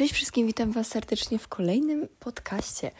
Cześć 0.00 0.14
wszystkim, 0.14 0.46
witam 0.46 0.72
Was 0.72 0.86
serdecznie 0.86 1.38
w 1.38 1.48
kolejnym 1.48 2.08
podcaście. 2.20 2.90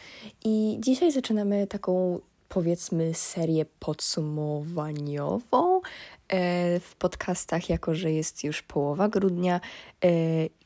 I 0.45 0.77
dzisiaj 0.81 1.13
zaczynamy 1.13 1.67
taką, 1.67 2.21
powiedzmy, 2.49 3.15
serię 3.15 3.67
podsumowaniową 3.79 5.81
e, 6.29 6.81
w 6.81 6.95
podcastach, 6.99 7.69
jako 7.69 7.95
że 7.95 8.13
jest 8.13 8.45
już 8.45 8.63
połowa 8.63 9.09
grudnia 9.09 9.61
e, 10.05 10.09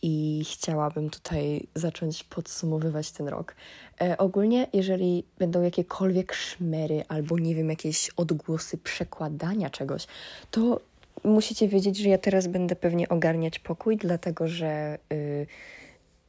i 0.03 0.45
chciałabym 0.53 1.11
tutaj 1.11 1.67
zacząć 1.75 2.25
podsumowywać 2.25 3.11
ten 3.11 3.29
rok. 3.29 3.55
E, 4.01 4.19
ogólnie, 4.19 4.67
jeżeli 4.73 5.25
będą 5.39 5.63
jakiekolwiek 5.63 6.35
szmery 6.35 7.05
albo 7.09 7.39
nie 7.39 7.55
wiem, 7.55 7.71
jakieś 7.71 8.11
odgłosy 8.17 8.79
przekładania 8.79 9.71
czegoś, 9.71 10.07
to 10.51 10.81
musicie 11.25 11.69
wiedzieć, 11.69 11.99
że 11.99 12.09
ja 12.09 12.19
teraz 12.19 12.47
będę 12.47 12.77
pewnie 12.77 13.09
ogarniać 13.09 13.59
pokój, 13.59 13.97
dlatego 13.97 14.49
że. 14.49 14.99
Yy, 15.11 15.47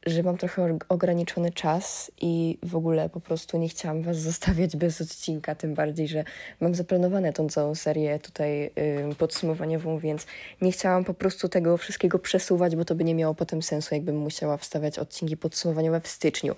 że 0.06 0.22
mam 0.22 0.36
trochę 0.36 0.78
ograniczony 0.88 1.52
czas 1.52 2.10
i 2.20 2.58
w 2.62 2.76
ogóle 2.76 3.08
po 3.08 3.20
prostu 3.20 3.58
nie 3.58 3.68
chciałam 3.68 4.02
Was 4.02 4.16
zostawiać 4.30 4.76
bez 4.76 5.00
odcinka, 5.00 5.54
tym 5.54 5.74
bardziej, 5.74 6.08
że 6.08 6.24
mam 6.60 6.74
zaplanowane 6.74 7.32
tą 7.32 7.48
całą 7.48 7.74
serię 7.74 8.18
tutaj 8.18 8.60
yy, 8.76 9.14
podsumowaniową, 9.18 9.98
więc 9.98 10.26
nie 10.60 10.72
chciałam 10.72 11.04
po 11.04 11.14
prostu 11.14 11.48
tego 11.48 11.76
wszystkiego 11.76 12.18
przesuwać, 12.18 12.76
bo 12.76 12.84
to 12.84 12.94
by 12.94 13.04
nie 13.04 13.14
miało 13.14 13.34
potem 13.34 13.62
sensu, 13.62 13.94
jakbym 13.94 14.16
musiała 14.16 14.56
wstawiać 14.56 14.98
odcinki 14.98 15.36
podsumowaniowe 15.36 16.00
w 16.00 16.08
styczniu. 16.08 16.54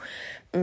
Yy, 0.54 0.60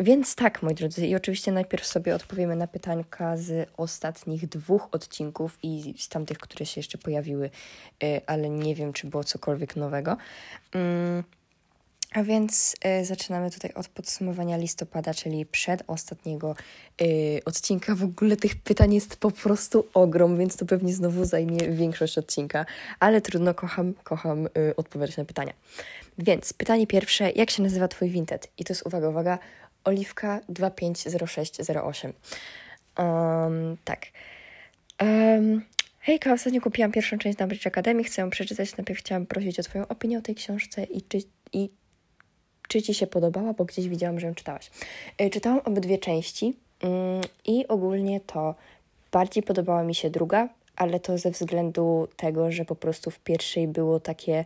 więc 0.00 0.34
tak, 0.34 0.62
moi 0.62 0.74
drodzy, 0.74 1.06
i 1.06 1.14
oczywiście 1.14 1.52
najpierw 1.52 1.86
sobie 1.86 2.14
odpowiemy 2.14 2.56
na 2.56 2.66
pytańka 2.66 3.36
z 3.36 3.68
ostatnich 3.76 4.48
dwóch 4.48 4.88
odcinków 4.92 5.58
i 5.62 5.94
z 5.98 6.08
tamtych, 6.08 6.38
które 6.38 6.66
się 6.66 6.78
jeszcze 6.78 6.98
pojawiły, 6.98 7.50
yy, 8.02 8.20
ale 8.26 8.48
nie 8.48 8.74
wiem, 8.74 8.92
czy 8.92 9.06
było 9.06 9.24
cokolwiek 9.24 9.76
nowego. 9.76 10.16
Yy. 10.74 11.41
A 12.12 12.22
więc 12.22 12.74
y, 13.00 13.04
zaczynamy 13.04 13.50
tutaj 13.50 13.72
od 13.74 13.88
podsumowania 13.88 14.56
listopada, 14.56 15.14
czyli 15.14 15.46
przedostatniego 15.46 16.54
y, 17.02 17.40
odcinka. 17.44 17.94
W 17.94 18.04
ogóle 18.04 18.36
tych 18.36 18.56
pytań 18.56 18.94
jest 18.94 19.16
po 19.16 19.30
prostu 19.30 19.86
ogrom, 19.94 20.38
więc 20.38 20.56
to 20.56 20.66
pewnie 20.66 20.94
znowu 20.94 21.24
zajmie 21.24 21.58
większość 21.58 22.18
odcinka, 22.18 22.66
ale 23.00 23.20
trudno, 23.20 23.54
kocham, 23.54 23.94
kocham 24.04 24.46
y, 24.46 24.76
odpowiadać 24.76 25.16
na 25.16 25.24
pytania. 25.24 25.52
Więc 26.18 26.52
pytanie 26.52 26.86
pierwsze, 26.86 27.30
jak 27.30 27.50
się 27.50 27.62
nazywa 27.62 27.88
Twój 27.88 28.10
Vinted? 28.10 28.48
I 28.58 28.64
to 28.64 28.72
jest, 28.72 28.86
uwaga, 28.86 29.08
uwaga, 29.08 29.38
Oliwka 29.84 30.40
250608. 30.48 32.12
Um, 32.98 33.76
tak. 33.84 34.06
Um, 35.00 35.62
Hejka, 36.00 36.32
ostatnio 36.32 36.60
kupiłam 36.60 36.92
pierwszą 36.92 37.18
część 37.18 37.38
na 37.38 37.46
Bridge 37.46 37.66
Academy, 37.66 38.04
chcę 38.04 38.22
ją 38.22 38.30
przeczytać. 38.30 38.76
Najpierw 38.76 39.00
chciałam 39.00 39.26
prosić 39.26 39.60
o 39.60 39.62
Twoją 39.62 39.88
opinię 39.88 40.18
o 40.18 40.22
tej 40.22 40.34
książce 40.34 40.84
i 40.84 41.02
czy, 41.02 41.18
i 41.52 41.70
czy 42.72 42.82
Ci 42.82 42.94
się 42.94 43.06
podobała, 43.06 43.52
bo 43.52 43.64
gdzieś 43.64 43.88
widziałam, 43.88 44.20
że 44.20 44.26
ją 44.26 44.34
czytałaś. 44.34 44.70
E, 45.18 45.30
czytałam 45.30 45.60
obydwie 45.64 45.98
części 45.98 46.56
mm, 46.80 47.20
i 47.44 47.68
ogólnie 47.68 48.20
to 48.20 48.54
bardziej 49.12 49.42
podobała 49.42 49.82
mi 49.82 49.94
się 49.94 50.10
druga, 50.10 50.48
ale 50.76 51.00
to 51.00 51.18
ze 51.18 51.30
względu 51.30 52.08
tego, 52.16 52.52
że 52.52 52.64
po 52.64 52.74
prostu 52.74 53.10
w 53.10 53.18
pierwszej 53.18 53.68
było 53.68 54.00
takie 54.00 54.44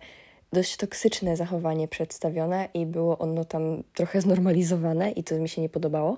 dość 0.52 0.76
toksyczne 0.76 1.36
zachowanie 1.36 1.88
przedstawione 1.88 2.68
i 2.74 2.86
było 2.86 3.18
ono 3.18 3.44
tam 3.44 3.82
trochę 3.94 4.20
znormalizowane 4.20 5.10
i 5.10 5.24
to 5.24 5.34
mi 5.34 5.48
się 5.48 5.62
nie 5.62 5.68
podobało. 5.68 6.16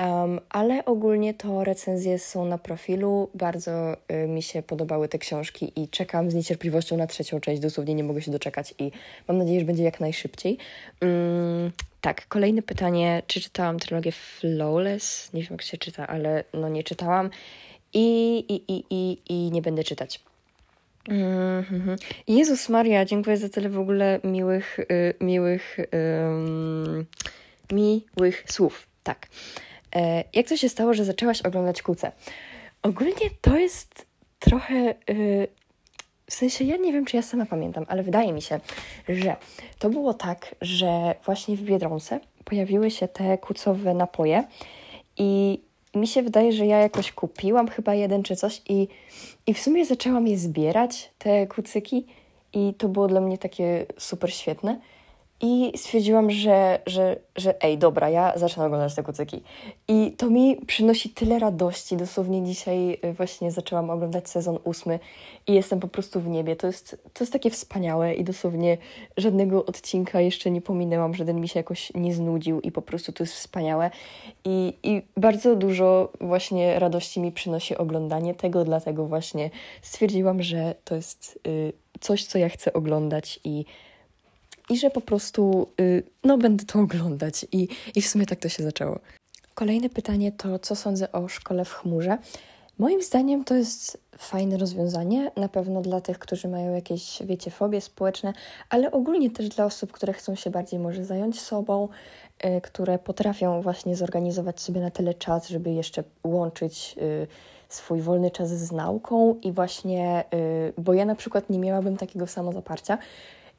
Um, 0.00 0.40
ale 0.50 0.84
ogólnie 0.84 1.34
to 1.34 1.64
recenzje 1.64 2.18
są 2.18 2.44
na 2.44 2.58
profilu. 2.58 3.30
Bardzo 3.34 3.96
y, 4.12 4.28
mi 4.28 4.42
się 4.42 4.62
podobały 4.62 5.08
te 5.08 5.18
książki 5.18 5.72
i 5.76 5.88
czekam 5.88 6.30
z 6.30 6.34
niecierpliwością 6.34 6.96
na 6.96 7.06
trzecią 7.06 7.40
część. 7.40 7.62
Dosłownie 7.62 7.94
nie 7.94 8.04
mogę 8.04 8.22
się 8.22 8.30
doczekać 8.30 8.74
i 8.78 8.90
mam 9.28 9.38
nadzieję, 9.38 9.60
że 9.60 9.66
będzie 9.66 9.82
jak 9.82 10.00
najszybciej. 10.00 10.58
Um, 11.02 11.72
tak, 12.00 12.28
kolejne 12.28 12.62
pytanie. 12.62 13.22
Czy 13.26 13.40
czytałam 13.40 13.78
trylogię 13.78 14.12
Flawless? 14.12 15.32
Nie 15.32 15.42
wiem, 15.42 15.50
jak 15.50 15.62
się 15.62 15.78
czyta, 15.78 16.06
ale 16.06 16.44
no 16.54 16.68
nie 16.68 16.82
czytałam 16.82 17.30
i, 17.92 18.38
i, 18.38 18.72
i, 18.72 18.84
i, 18.90 19.18
i 19.28 19.50
nie 19.50 19.62
będę 19.62 19.84
czytać. 19.84 20.20
Mm 21.08 21.62
-hmm. 21.62 21.96
Jezus 22.28 22.68
Maria, 22.68 23.04
dziękuję 23.04 23.36
za 23.36 23.48
tyle 23.48 23.68
w 23.68 23.78
ogóle 23.78 24.20
miłych, 24.24 24.78
y, 24.78 25.14
miłych, 25.20 25.76
miłych 27.72 28.44
słów. 28.46 28.86
Tak. 29.02 29.26
E, 29.94 30.24
jak 30.32 30.48
to 30.48 30.56
się 30.56 30.68
stało, 30.68 30.94
że 30.94 31.04
zaczęłaś 31.04 31.42
oglądać 31.42 31.82
kuce? 31.82 32.12
Ogólnie 32.82 33.30
to 33.40 33.56
jest 33.56 34.06
trochę. 34.38 34.94
Y, 35.10 35.48
w 36.26 36.34
sensie, 36.34 36.64
ja 36.64 36.76
nie 36.76 36.92
wiem, 36.92 37.04
czy 37.04 37.16
ja 37.16 37.22
sama 37.22 37.46
pamiętam, 37.46 37.86
ale 37.88 38.02
wydaje 38.02 38.32
mi 38.32 38.42
się, 38.42 38.60
że 39.08 39.36
to 39.78 39.90
było 39.90 40.14
tak, 40.14 40.54
że 40.60 41.14
właśnie 41.24 41.56
w 41.56 41.62
Biedronce 41.62 42.20
pojawiły 42.44 42.90
się 42.90 43.08
te 43.08 43.38
kucowe 43.38 43.94
napoje 43.94 44.44
i 45.16 45.60
mi 45.94 46.06
się 46.06 46.22
wydaje, 46.22 46.52
że 46.52 46.66
ja 46.66 46.78
jakoś 46.78 47.12
kupiłam 47.12 47.68
chyba 47.68 47.94
jeden 47.94 48.22
czy 48.22 48.36
coś 48.36 48.62
i, 48.68 48.88
i 49.46 49.54
w 49.54 49.58
sumie 49.60 49.84
zaczęłam 49.86 50.26
je 50.26 50.38
zbierać, 50.38 51.10
te 51.18 51.46
kucyki 51.46 52.06
i 52.52 52.74
to 52.78 52.88
było 52.88 53.08
dla 53.08 53.20
mnie 53.20 53.38
takie 53.38 53.86
super 53.98 54.34
świetne. 54.34 54.80
I 55.46 55.72
stwierdziłam, 55.78 56.30
że, 56.30 56.78
że, 56.86 57.16
że 57.36 57.62
ej, 57.62 57.78
dobra, 57.78 58.10
ja 58.10 58.32
zacznę 58.36 58.64
oglądać 58.64 58.94
te 58.94 59.02
kucyki. 59.02 59.42
I 59.88 60.12
to 60.12 60.30
mi 60.30 60.56
przynosi 60.66 61.10
tyle 61.10 61.38
radości. 61.38 61.96
Dosłownie 61.96 62.44
dzisiaj 62.44 62.98
y, 63.04 63.12
właśnie 63.12 63.50
zaczęłam 63.50 63.90
oglądać 63.90 64.28
sezon 64.28 64.58
ósmy 64.64 64.98
i 65.46 65.54
jestem 65.54 65.80
po 65.80 65.88
prostu 65.88 66.20
w 66.20 66.28
niebie. 66.28 66.56
To 66.56 66.66
jest, 66.66 67.02
to 67.12 67.24
jest 67.24 67.32
takie 67.32 67.50
wspaniałe 67.50 68.14
i 68.14 68.24
dosłownie 68.24 68.78
żadnego 69.16 69.66
odcinka 69.66 70.20
jeszcze 70.20 70.50
nie 70.50 70.60
pominęłam, 70.60 71.14
żaden 71.14 71.40
mi 71.40 71.48
się 71.48 71.60
jakoś 71.60 71.92
nie 71.94 72.14
znudził 72.14 72.60
i 72.60 72.72
po 72.72 72.82
prostu 72.82 73.12
to 73.12 73.22
jest 73.22 73.34
wspaniałe. 73.34 73.90
I, 74.44 74.74
i 74.82 75.02
bardzo 75.16 75.56
dużo 75.56 76.12
właśnie 76.20 76.78
radości 76.78 77.20
mi 77.20 77.32
przynosi 77.32 77.76
oglądanie 77.76 78.34
tego, 78.34 78.64
dlatego 78.64 79.06
właśnie 79.06 79.50
stwierdziłam, 79.82 80.42
że 80.42 80.74
to 80.84 80.94
jest 80.94 81.38
y, 81.46 81.72
coś, 82.00 82.24
co 82.24 82.38
ja 82.38 82.48
chcę 82.48 82.72
oglądać 82.72 83.40
i 83.44 83.64
i 84.70 84.78
że 84.78 84.90
po 84.90 85.00
prostu 85.00 85.68
y, 85.80 86.02
no, 86.24 86.38
będę 86.38 86.64
to 86.64 86.80
oglądać. 86.80 87.46
I, 87.52 87.68
I 87.94 88.02
w 88.02 88.08
sumie 88.08 88.26
tak 88.26 88.38
to 88.38 88.48
się 88.48 88.62
zaczęło. 88.62 88.98
Kolejne 89.54 89.88
pytanie 89.88 90.32
to, 90.32 90.58
co 90.58 90.76
sądzę 90.76 91.12
o 91.12 91.28
szkole 91.28 91.64
w 91.64 91.72
chmurze? 91.72 92.18
Moim 92.78 93.02
zdaniem 93.02 93.44
to 93.44 93.54
jest 93.54 93.98
fajne 94.18 94.56
rozwiązanie, 94.56 95.30
na 95.36 95.48
pewno 95.48 95.80
dla 95.80 96.00
tych, 96.00 96.18
którzy 96.18 96.48
mają 96.48 96.74
jakieś, 96.74 97.22
wiecie, 97.24 97.50
fobie 97.50 97.80
społeczne, 97.80 98.32
ale 98.70 98.90
ogólnie 98.90 99.30
też 99.30 99.48
dla 99.48 99.64
osób, 99.64 99.92
które 99.92 100.12
chcą 100.12 100.34
się 100.34 100.50
bardziej 100.50 100.80
może 100.80 101.04
zająć 101.04 101.40
sobą, 101.40 101.88
y, 102.44 102.60
które 102.60 102.98
potrafią 102.98 103.62
właśnie 103.62 103.96
zorganizować 103.96 104.60
sobie 104.60 104.80
na 104.80 104.90
tyle 104.90 105.14
czas, 105.14 105.48
żeby 105.48 105.70
jeszcze 105.70 106.04
łączyć 106.24 106.94
y, 107.02 107.26
swój 107.68 108.00
wolny 108.00 108.30
czas 108.30 108.50
z 108.50 108.72
nauką 108.72 109.38
i 109.42 109.52
właśnie, 109.52 110.24
y, 110.34 110.72
bo 110.78 110.94
ja 110.94 111.04
na 111.04 111.14
przykład 111.14 111.50
nie 111.50 111.58
miałabym 111.58 111.96
takiego 111.96 112.26
samozaparcia, 112.26 112.98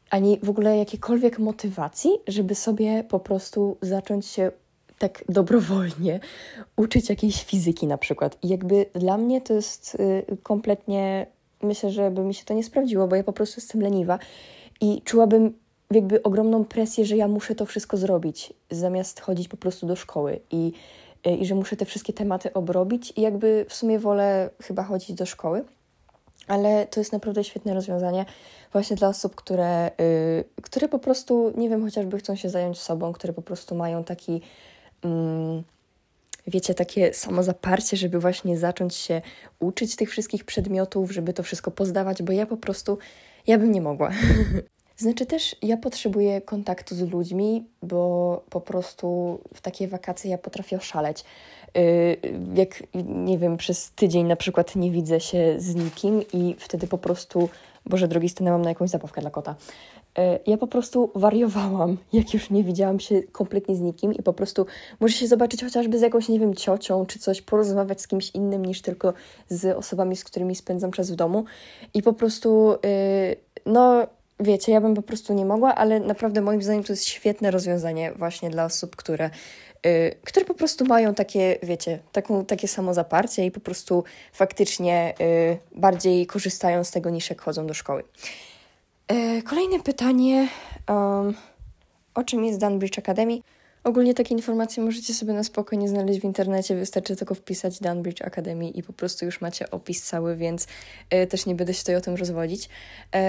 ani 0.09 0.39
w 0.43 0.49
ogóle 0.49 0.77
jakiejkolwiek 0.77 1.39
motywacji, 1.39 2.11
żeby 2.27 2.55
sobie 2.55 3.03
po 3.03 3.19
prostu 3.19 3.77
zacząć 3.81 4.25
się 4.25 4.51
tak 4.99 5.23
dobrowolnie 5.29 6.19
uczyć 6.77 7.09
jakiejś 7.09 7.43
fizyki 7.43 7.87
na 7.87 7.97
przykład. 7.97 8.37
I 8.43 8.47
jakby 8.47 8.85
dla 8.93 9.17
mnie 9.17 9.41
to 9.41 9.53
jest 9.53 9.95
y, 9.95 10.37
kompletnie, 10.43 11.27
myślę, 11.61 11.91
że 11.91 12.11
by 12.11 12.21
mi 12.21 12.33
się 12.33 12.45
to 12.45 12.53
nie 12.53 12.63
sprawdziło, 12.63 13.07
bo 13.07 13.15
ja 13.15 13.23
po 13.23 13.33
prostu 13.33 13.61
jestem 13.61 13.81
leniwa 13.81 14.19
i 14.81 15.01
czułabym 15.01 15.53
jakby 15.91 16.23
ogromną 16.23 16.65
presję, 16.65 17.05
że 17.05 17.17
ja 17.17 17.27
muszę 17.27 17.55
to 17.55 17.65
wszystko 17.65 17.97
zrobić, 17.97 18.53
zamiast 18.71 19.19
chodzić 19.19 19.47
po 19.47 19.57
prostu 19.57 19.87
do 19.87 19.95
szkoły 19.95 20.39
i, 20.51 20.71
y, 21.27 21.29
i 21.29 21.45
że 21.45 21.55
muszę 21.55 21.75
te 21.75 21.85
wszystkie 21.85 22.13
tematy 22.13 22.53
obrobić 22.53 23.13
i 23.15 23.21
jakby 23.21 23.65
w 23.69 23.73
sumie 23.73 23.99
wolę 23.99 24.49
chyba 24.61 24.83
chodzić 24.83 25.13
do 25.13 25.25
szkoły 25.25 25.63
ale 26.47 26.87
to 26.87 26.99
jest 26.99 27.13
naprawdę 27.13 27.43
świetne 27.43 27.73
rozwiązanie 27.73 28.25
właśnie 28.71 28.95
dla 28.95 29.07
osób, 29.07 29.35
które, 29.35 29.91
yy, 29.99 30.61
które 30.61 30.89
po 30.89 30.99
prostu, 30.99 31.53
nie 31.57 31.69
wiem, 31.69 31.83
chociażby 31.83 32.17
chcą 32.17 32.35
się 32.35 32.49
zająć 32.49 32.79
sobą, 32.79 33.13
które 33.13 33.33
po 33.33 33.41
prostu 33.41 33.75
mają 33.75 34.03
taki, 34.03 34.41
yy, 35.03 35.63
wiecie, 36.47 36.73
takie 36.73 37.13
samozaparcie, 37.13 37.97
żeby 37.97 38.19
właśnie 38.19 38.57
zacząć 38.57 38.95
się 38.95 39.21
uczyć 39.59 39.95
tych 39.95 40.09
wszystkich 40.09 40.43
przedmiotów, 40.43 41.11
żeby 41.11 41.33
to 41.33 41.43
wszystko 41.43 41.71
pozdawać, 41.71 42.23
bo 42.23 42.33
ja 42.33 42.45
po 42.45 42.57
prostu, 42.57 42.97
ja 43.47 43.57
bym 43.57 43.71
nie 43.71 43.81
mogła. 43.81 44.11
Znaczy 44.97 45.25
też 45.25 45.55
ja 45.61 45.77
potrzebuję 45.77 46.41
kontaktu 46.41 46.95
z 46.95 47.01
ludźmi, 47.01 47.65
bo 47.81 48.43
po 48.49 48.61
prostu 48.61 49.39
w 49.53 49.61
takie 49.61 49.87
wakacje 49.87 50.31
ja 50.31 50.37
potrafię 50.37 50.77
oszaleć. 50.77 51.23
Y, 51.77 52.17
jak, 52.55 52.83
nie 53.05 53.37
wiem, 53.37 53.57
przez 53.57 53.91
tydzień 53.91 54.25
na 54.25 54.35
przykład 54.35 54.75
nie 54.75 54.91
widzę 54.91 55.19
się 55.19 55.55
z 55.57 55.75
nikim 55.75 56.21
i 56.33 56.55
wtedy 56.59 56.87
po 56.87 56.97
prostu, 56.97 57.49
Boże 57.85 58.07
drogi, 58.07 58.29
stanęłam 58.29 58.61
na 58.61 58.69
jakąś 58.69 58.89
zabawkę 58.89 59.21
dla 59.21 59.29
kota. 59.29 59.55
Y, 60.19 60.21
ja 60.47 60.57
po 60.57 60.67
prostu 60.67 61.11
wariowałam, 61.15 61.97
jak 62.13 62.33
już 62.33 62.49
nie 62.49 62.63
widziałam 62.63 62.99
się 62.99 63.23
kompletnie 63.23 63.75
z 63.75 63.81
nikim 63.81 64.13
i 64.13 64.23
po 64.23 64.33
prostu 64.33 64.65
może 64.99 65.13
się 65.13 65.27
zobaczyć 65.27 65.63
chociażby 65.63 65.99
z 65.99 66.01
jakąś, 66.01 66.29
nie 66.29 66.39
wiem, 66.39 66.55
ciocią 66.55 67.05
czy 67.05 67.19
coś, 67.19 67.41
porozmawiać 67.41 68.01
z 68.01 68.07
kimś 68.07 68.31
innym 68.31 68.65
niż 68.65 68.81
tylko 68.81 69.13
z 69.49 69.77
osobami, 69.77 70.15
z 70.15 70.23
którymi 70.23 70.55
spędzam 70.55 70.91
czas 70.91 71.11
w 71.11 71.15
domu 71.15 71.45
i 71.93 72.01
po 72.01 72.13
prostu, 72.13 72.73
y, 72.73 73.35
no 73.65 74.07
wiecie, 74.39 74.71
ja 74.71 74.81
bym 74.81 74.95
po 74.95 75.01
prostu 75.01 75.33
nie 75.33 75.45
mogła, 75.45 75.75
ale 75.75 75.99
naprawdę 75.99 76.41
moim 76.41 76.61
zdaniem 76.61 76.83
to 76.83 76.93
jest 76.93 77.05
świetne 77.05 77.51
rozwiązanie 77.51 78.11
właśnie 78.11 78.49
dla 78.49 78.65
osób, 78.65 78.95
które, 78.95 79.29
które 80.23 80.45
po 80.45 80.53
prostu 80.53 80.85
mają 80.85 81.13
takie, 81.13 81.57
wiecie, 81.63 81.99
taką, 82.11 82.45
takie 82.45 82.67
samo 82.67 82.93
zaparcie 82.93 83.45
i 83.45 83.51
po 83.51 83.59
prostu 83.59 84.03
faktycznie 84.33 85.13
yy, 85.19 85.57
bardziej 85.71 86.25
korzystają 86.27 86.83
z 86.83 86.91
tego 86.91 87.09
niż 87.09 87.29
jak 87.29 87.41
chodzą 87.41 87.67
do 87.67 87.73
szkoły. 87.73 88.03
Yy, 89.11 89.43
kolejne 89.43 89.79
pytanie. 89.79 90.47
Um, 90.89 91.35
o 92.15 92.23
czym 92.23 92.45
jest 92.45 92.59
Dunbridge 92.59 92.99
Academy? 92.99 93.39
Ogólnie 93.85 94.13
takie 94.13 94.35
informacje 94.35 94.83
możecie 94.83 95.13
sobie 95.13 95.33
na 95.33 95.43
spokojnie 95.43 95.89
znaleźć 95.89 96.19
w 96.19 96.23
internecie, 96.23 96.75
wystarczy 96.75 97.15
tylko 97.15 97.35
wpisać 97.35 97.79
Dunbridge 97.79 98.21
Academy 98.21 98.69
i 98.69 98.83
po 98.83 98.93
prostu 98.93 99.25
już 99.25 99.41
macie 99.41 99.71
opis 99.71 100.03
cały, 100.03 100.35
więc 100.35 100.67
y, 101.13 101.27
też 101.27 101.45
nie 101.45 101.55
będę 101.55 101.73
się 101.73 101.79
tutaj 101.79 101.95
o 101.95 102.01
tym 102.01 102.15
rozwodzić. 102.15 102.65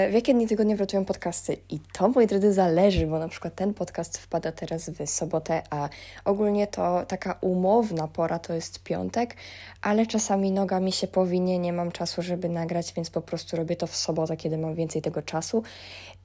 Y, 0.07 0.11
w 0.11 0.13
jakie 0.13 0.33
dni 0.33 0.47
tygodnia 0.47 0.75
wracują 0.75 1.05
podcasty? 1.05 1.57
I 1.69 1.79
to, 1.93 2.09
moi 2.09 2.27
drodzy, 2.27 2.53
zależy, 2.53 3.07
bo 3.07 3.19
na 3.19 3.27
przykład 3.27 3.55
ten 3.55 3.73
podcast 3.73 4.17
wpada 4.17 4.51
teraz 4.51 4.89
w 4.89 5.09
sobotę, 5.09 5.61
a 5.69 5.89
ogólnie 6.25 6.67
to 6.67 7.05
taka 7.05 7.37
umowna 7.41 8.07
pora 8.07 8.39
to 8.39 8.53
jest 8.53 8.83
piątek, 8.83 9.35
ale 9.81 10.05
czasami 10.05 10.51
noga 10.51 10.79
mi 10.79 10.91
się 10.91 11.07
powinie, 11.07 11.59
nie 11.59 11.73
mam 11.73 11.91
czasu, 11.91 12.21
żeby 12.21 12.49
nagrać, 12.49 12.93
więc 12.93 13.09
po 13.09 13.21
prostu 13.21 13.57
robię 13.57 13.75
to 13.75 13.87
w 13.87 13.95
sobotę, 13.95 14.37
kiedy 14.37 14.57
mam 14.57 14.75
więcej 14.75 15.01
tego 15.01 15.21
czasu. 15.21 15.63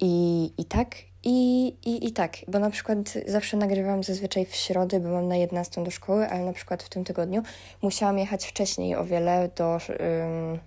I, 0.00 0.52
i 0.58 0.64
tak, 0.64 1.11
i, 1.24 1.66
i, 1.84 2.06
I 2.06 2.12
tak, 2.12 2.36
bo 2.48 2.58
na 2.58 2.70
przykład 2.70 2.98
zawsze 3.26 3.56
nagrywam 3.56 4.02
zazwyczaj 4.02 4.46
w 4.46 4.54
środę, 4.54 5.00
bo 5.00 5.08
mam 5.08 5.28
na 5.28 5.36
11 5.36 5.84
do 5.84 5.90
szkoły, 5.90 6.28
ale 6.28 6.44
na 6.44 6.52
przykład 6.52 6.82
w 6.82 6.88
tym 6.88 7.04
tygodniu 7.04 7.42
musiałam 7.82 8.18
jechać 8.18 8.46
wcześniej 8.46 8.96
o 8.96 9.04
wiele 9.04 9.50
do, 9.56 9.78
ym, 9.90 10.58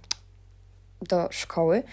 do 1.01 1.27
szkoły, 1.31 1.83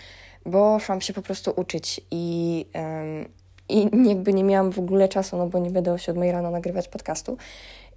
bo 0.47 0.79
szłam 0.79 1.00
się 1.00 1.12
po 1.12 1.23
prostu 1.23 1.53
uczyć 1.56 2.00
i, 2.11 2.67
ym, 2.76 3.29
i 3.69 4.09
jakby 4.09 4.35
nie 4.35 4.44
miałam 4.44 4.73
w 4.73 4.79
ogóle 4.79 5.09
czasu, 5.09 5.37
no 5.37 5.47
bo 5.47 5.59
nie 5.59 5.70
będę 5.70 5.93
o 5.93 5.99
7 5.99 6.23
rano 6.23 6.50
nagrywać 6.50 6.88
podcastu. 6.88 7.37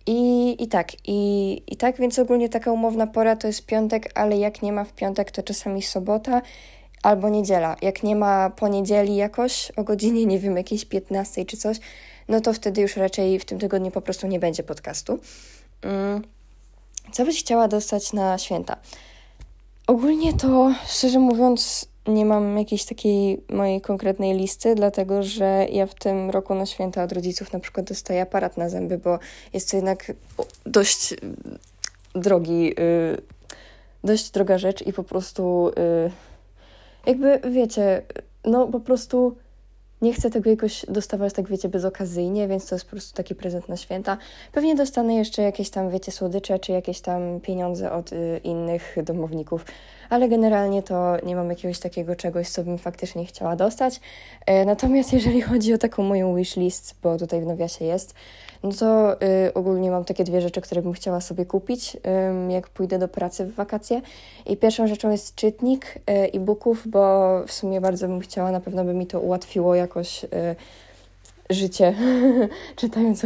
I, 0.08 0.64
I 0.64 0.68
tak, 0.68 0.92
i, 1.08 1.62
i 1.68 1.78
tak, 1.78 1.98
więc 1.98 2.20
ogólnie 2.20 2.50
taka 2.50 2.72
umowna 2.72 3.08
pora 3.08 3.36
to 3.36 3.48
jest 3.48 3.66
piątek, 3.66 4.12
ale 4.16 4.38
jak 4.38 4.62
nie 4.62 4.72
ma 4.72 4.84
w 4.84 4.94
piątek, 4.94 5.32
to 5.32 5.44
czasami 5.44 5.82
sobota 5.82 6.42
albo 7.06 7.30
niedziela. 7.30 7.75
Jak 7.81 8.04
nie 8.04 8.16
ma 8.16 8.50
poniedzieli 8.50 9.16
jakoś 9.16 9.72
o 9.75 9.84
godzinie, 9.84 10.25
nie 10.25 10.40
wiem, 10.40 10.57
jakiejś 10.57 10.86
15 10.86 11.46
czy 11.46 11.57
coś, 11.57 11.78
no 12.28 12.42
to 12.42 12.54
wtedy 12.54 12.81
już 12.81 12.96
raczej 12.96 13.40
w 13.40 13.46
tym 13.46 13.60
tygodniu 13.60 13.92
po 13.92 14.02
prostu 14.02 14.28
nie 14.28 14.40
będzie 14.40 14.63
podcastu. 14.63 15.19
Mm. 15.81 16.22
Co 17.12 17.25
byś 17.25 17.40
chciała 17.40 17.68
dostać 17.68 18.13
na 18.13 18.38
święta? 18.38 18.78
Ogólnie 19.88 20.34
to, 20.34 20.74
szczerze 20.88 21.19
mówiąc, 21.19 21.88
nie 22.07 22.25
mam 22.25 22.57
jakiejś 22.57 22.86
takiej 22.86 23.42
mojej 23.50 23.81
konkretnej 23.81 24.38
listy, 24.38 24.75
dlatego 24.75 25.24
że 25.24 25.68
ja 25.72 25.86
w 25.86 25.96
tym 25.96 26.30
roku 26.30 26.56
na 26.56 26.66
święta 26.66 27.04
od 27.04 27.12
rodziców 27.12 27.54
na 27.54 27.60
przykład 27.60 27.86
dostaję 27.86 28.22
aparat 28.22 28.57
na 28.57 28.69
zęby, 28.69 28.98
bo 28.98 29.19
jest 29.54 29.72
to 29.72 29.75
jednak 29.75 30.12
dość 30.66 31.13
drogi, 32.16 32.63
yy, 32.63 33.22
dość 34.04 34.31
droga 34.31 34.57
rzecz 34.57 34.81
i 34.81 34.94
po 34.94 35.04
prostu 35.04 35.72
yy, 35.78 36.12
jakby 37.07 37.40
wiecie, 37.52 38.02
no 38.46 38.68
po 38.68 38.80
prostu 38.80 39.36
nie 40.02 40.13
chcę 40.13 40.30
tego 40.30 40.50
jakoś 40.50 40.86
dostawać, 40.90 41.34
tak 41.34 41.48
wiecie, 41.48 41.69
bezokazyjnie, 41.69 42.48
więc 42.48 42.68
to 42.69 42.75
jest 42.75 42.86
po 42.86 42.92
prostu 42.92 43.18
taki 43.18 43.36
prezent 43.36 43.69
na 43.69 43.78
święta. 43.78 44.18
Pewnie 44.52 44.75
dostanę 44.75 45.16
jeszcze 45.16 45.42
jakieś 45.42 45.69
tam, 45.69 45.90
wiecie, 45.90 46.12
słodycze, 46.12 46.60
czy 46.60 46.72
jakieś 46.72 47.02
tam 47.02 47.40
pieniądze 47.42 47.92
od 47.92 48.13
y, 48.13 48.40
innych 48.44 48.96
domowników, 49.04 49.66
ale 50.10 50.30
generalnie 50.30 50.84
to 50.84 51.18
nie 51.25 51.36
mam 51.36 51.50
jakiegoś 51.50 51.80
takiego 51.80 52.16
czegoś, 52.16 52.50
co 52.50 52.63
bym 52.63 52.78
faktycznie 52.78 53.25
chciała 53.25 53.56
dostać. 53.56 54.00
E, 54.46 54.66
natomiast 54.66 55.13
jeżeli 55.13 55.42
chodzi 55.42 55.74
o 55.74 55.78
taką 55.78 56.04
moją 56.04 56.36
wishlist, 56.36 56.96
bo 57.04 57.18
tutaj 57.18 57.42
w 57.42 57.46
nawiasie 57.46 57.86
jest, 57.86 58.13
no 58.66 58.72
to 58.72 59.22
y, 59.22 59.54
ogólnie 59.54 59.92
mam 59.92 60.06
takie 60.06 60.24
dwie 60.24 60.42
rzeczy, 60.42 60.62
które 60.62 60.81
bym 60.81 60.94
chciała 60.94 61.22
sobie 61.22 61.46
kupić, 61.46 61.98
jak 62.50 62.69
pójdę 62.69 63.00
do 63.00 63.07
pracy 63.07 63.46
w 63.46 63.56
wakacje. 63.56 64.02
I 64.46 64.57
pierwszą 64.57 64.88
rzeczą 64.88 65.12
jest 65.12 65.36
czytnik 65.36 65.96
y, 65.96 66.02
e-booków, 66.12 66.88
bo 66.88 67.30
w 67.48 67.52
sumie 67.52 67.81
bardzo 67.81 68.07
bym 68.07 68.19
chciała, 68.19 68.52
na 68.52 68.60
pewno 68.60 68.84
by 68.84 68.94
mi 68.94 69.07
to 69.07 69.19
ułatwiło 69.19 69.75
jakoś 69.75 70.24
y, 70.24 70.28
życie, 71.50 71.96
czytając 72.75 73.24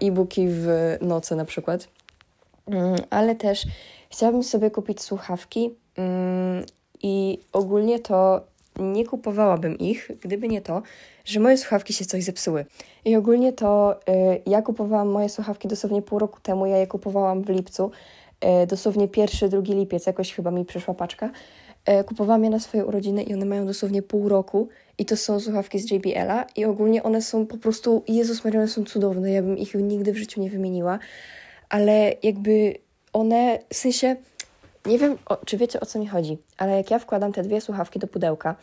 e-booki 0.00 0.46
w 0.48 0.96
nocy 1.00 1.36
na 1.36 1.44
przykład. 1.44 1.88
Mm, 2.66 2.96
ale 3.10 3.34
też 3.34 3.66
chciałabym 4.10 4.42
sobie 4.42 4.70
kupić 4.70 5.02
słuchawki 5.02 5.74
i 7.02 7.38
ogólnie 7.52 7.98
to 7.98 8.40
nie 8.78 9.06
kupowałabym 9.06 9.78
ich, 9.78 10.10
gdyby 10.20 10.48
nie 10.48 10.60
to, 10.60 10.82
że 11.24 11.40
moje 11.40 11.58
słuchawki 11.58 11.92
się 11.92 12.04
coś 12.04 12.24
zepsuły. 12.24 12.64
I 13.04 13.16
ogólnie 13.16 13.52
to 13.52 14.00
y, 14.08 14.42
ja 14.46 14.62
kupowałam 14.62 15.08
moje 15.08 15.28
słuchawki 15.28 15.68
dosłownie 15.68 16.02
pół 16.02 16.18
roku 16.18 16.40
temu, 16.40 16.66
ja 16.66 16.76
je 16.76 16.86
kupowałam 16.86 17.42
w 17.42 17.48
lipcu, 17.48 17.90
y, 18.62 18.66
dosłownie 18.66 19.08
pierwszy, 19.08 19.48
drugi 19.48 19.74
lipiec, 19.74 20.06
jakoś 20.06 20.34
chyba 20.34 20.50
mi 20.50 20.64
przyszła 20.64 20.94
paczka. 20.94 21.30
Y, 22.00 22.04
kupowałam 22.04 22.44
je 22.44 22.50
na 22.50 22.58
swoje 22.58 22.84
urodziny 22.86 23.22
i 23.22 23.34
one 23.34 23.46
mają 23.46 23.66
dosłownie 23.66 24.02
pół 24.02 24.28
roku 24.28 24.68
i 24.98 25.04
to 25.04 25.16
są 25.16 25.40
słuchawki 25.40 25.78
z 25.78 25.90
JBL-a 25.90 26.46
i 26.56 26.64
ogólnie 26.64 27.02
one 27.02 27.22
są 27.22 27.46
po 27.46 27.56
prostu, 27.58 28.02
Jezus 28.08 28.44
Maria, 28.44 28.60
one 28.60 28.68
są 28.68 28.84
cudowne, 28.84 29.32
ja 29.32 29.42
bym 29.42 29.58
ich 29.58 29.74
nigdy 29.74 30.12
w 30.12 30.16
życiu 30.16 30.40
nie 30.40 30.50
wymieniła, 30.50 30.98
ale 31.68 32.12
jakby 32.22 32.74
one, 33.12 33.58
w 33.70 33.76
sensie 33.76 34.16
nie 34.86 34.98
wiem, 34.98 35.18
o, 35.26 35.36
czy 35.36 35.56
wiecie 35.56 35.80
o 35.80 35.86
co 35.86 35.98
mi 35.98 36.06
chodzi, 36.06 36.38
ale 36.58 36.76
jak 36.76 36.90
ja 36.90 36.98
wkładam 36.98 37.32
te 37.32 37.42
dwie 37.42 37.60
słuchawki 37.60 37.98
do 37.98 38.06
pudełka, 38.06 38.56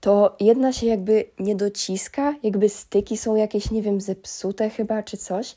to 0.00 0.36
jedna 0.40 0.72
się 0.72 0.86
jakby 0.86 1.24
nie 1.38 1.56
dociska, 1.56 2.34
jakby 2.42 2.68
styki 2.68 3.16
są 3.16 3.36
jakieś, 3.36 3.70
nie 3.70 3.82
wiem, 3.82 4.00
zepsute 4.00 4.70
chyba 4.70 5.02
czy 5.02 5.16
coś. 5.16 5.56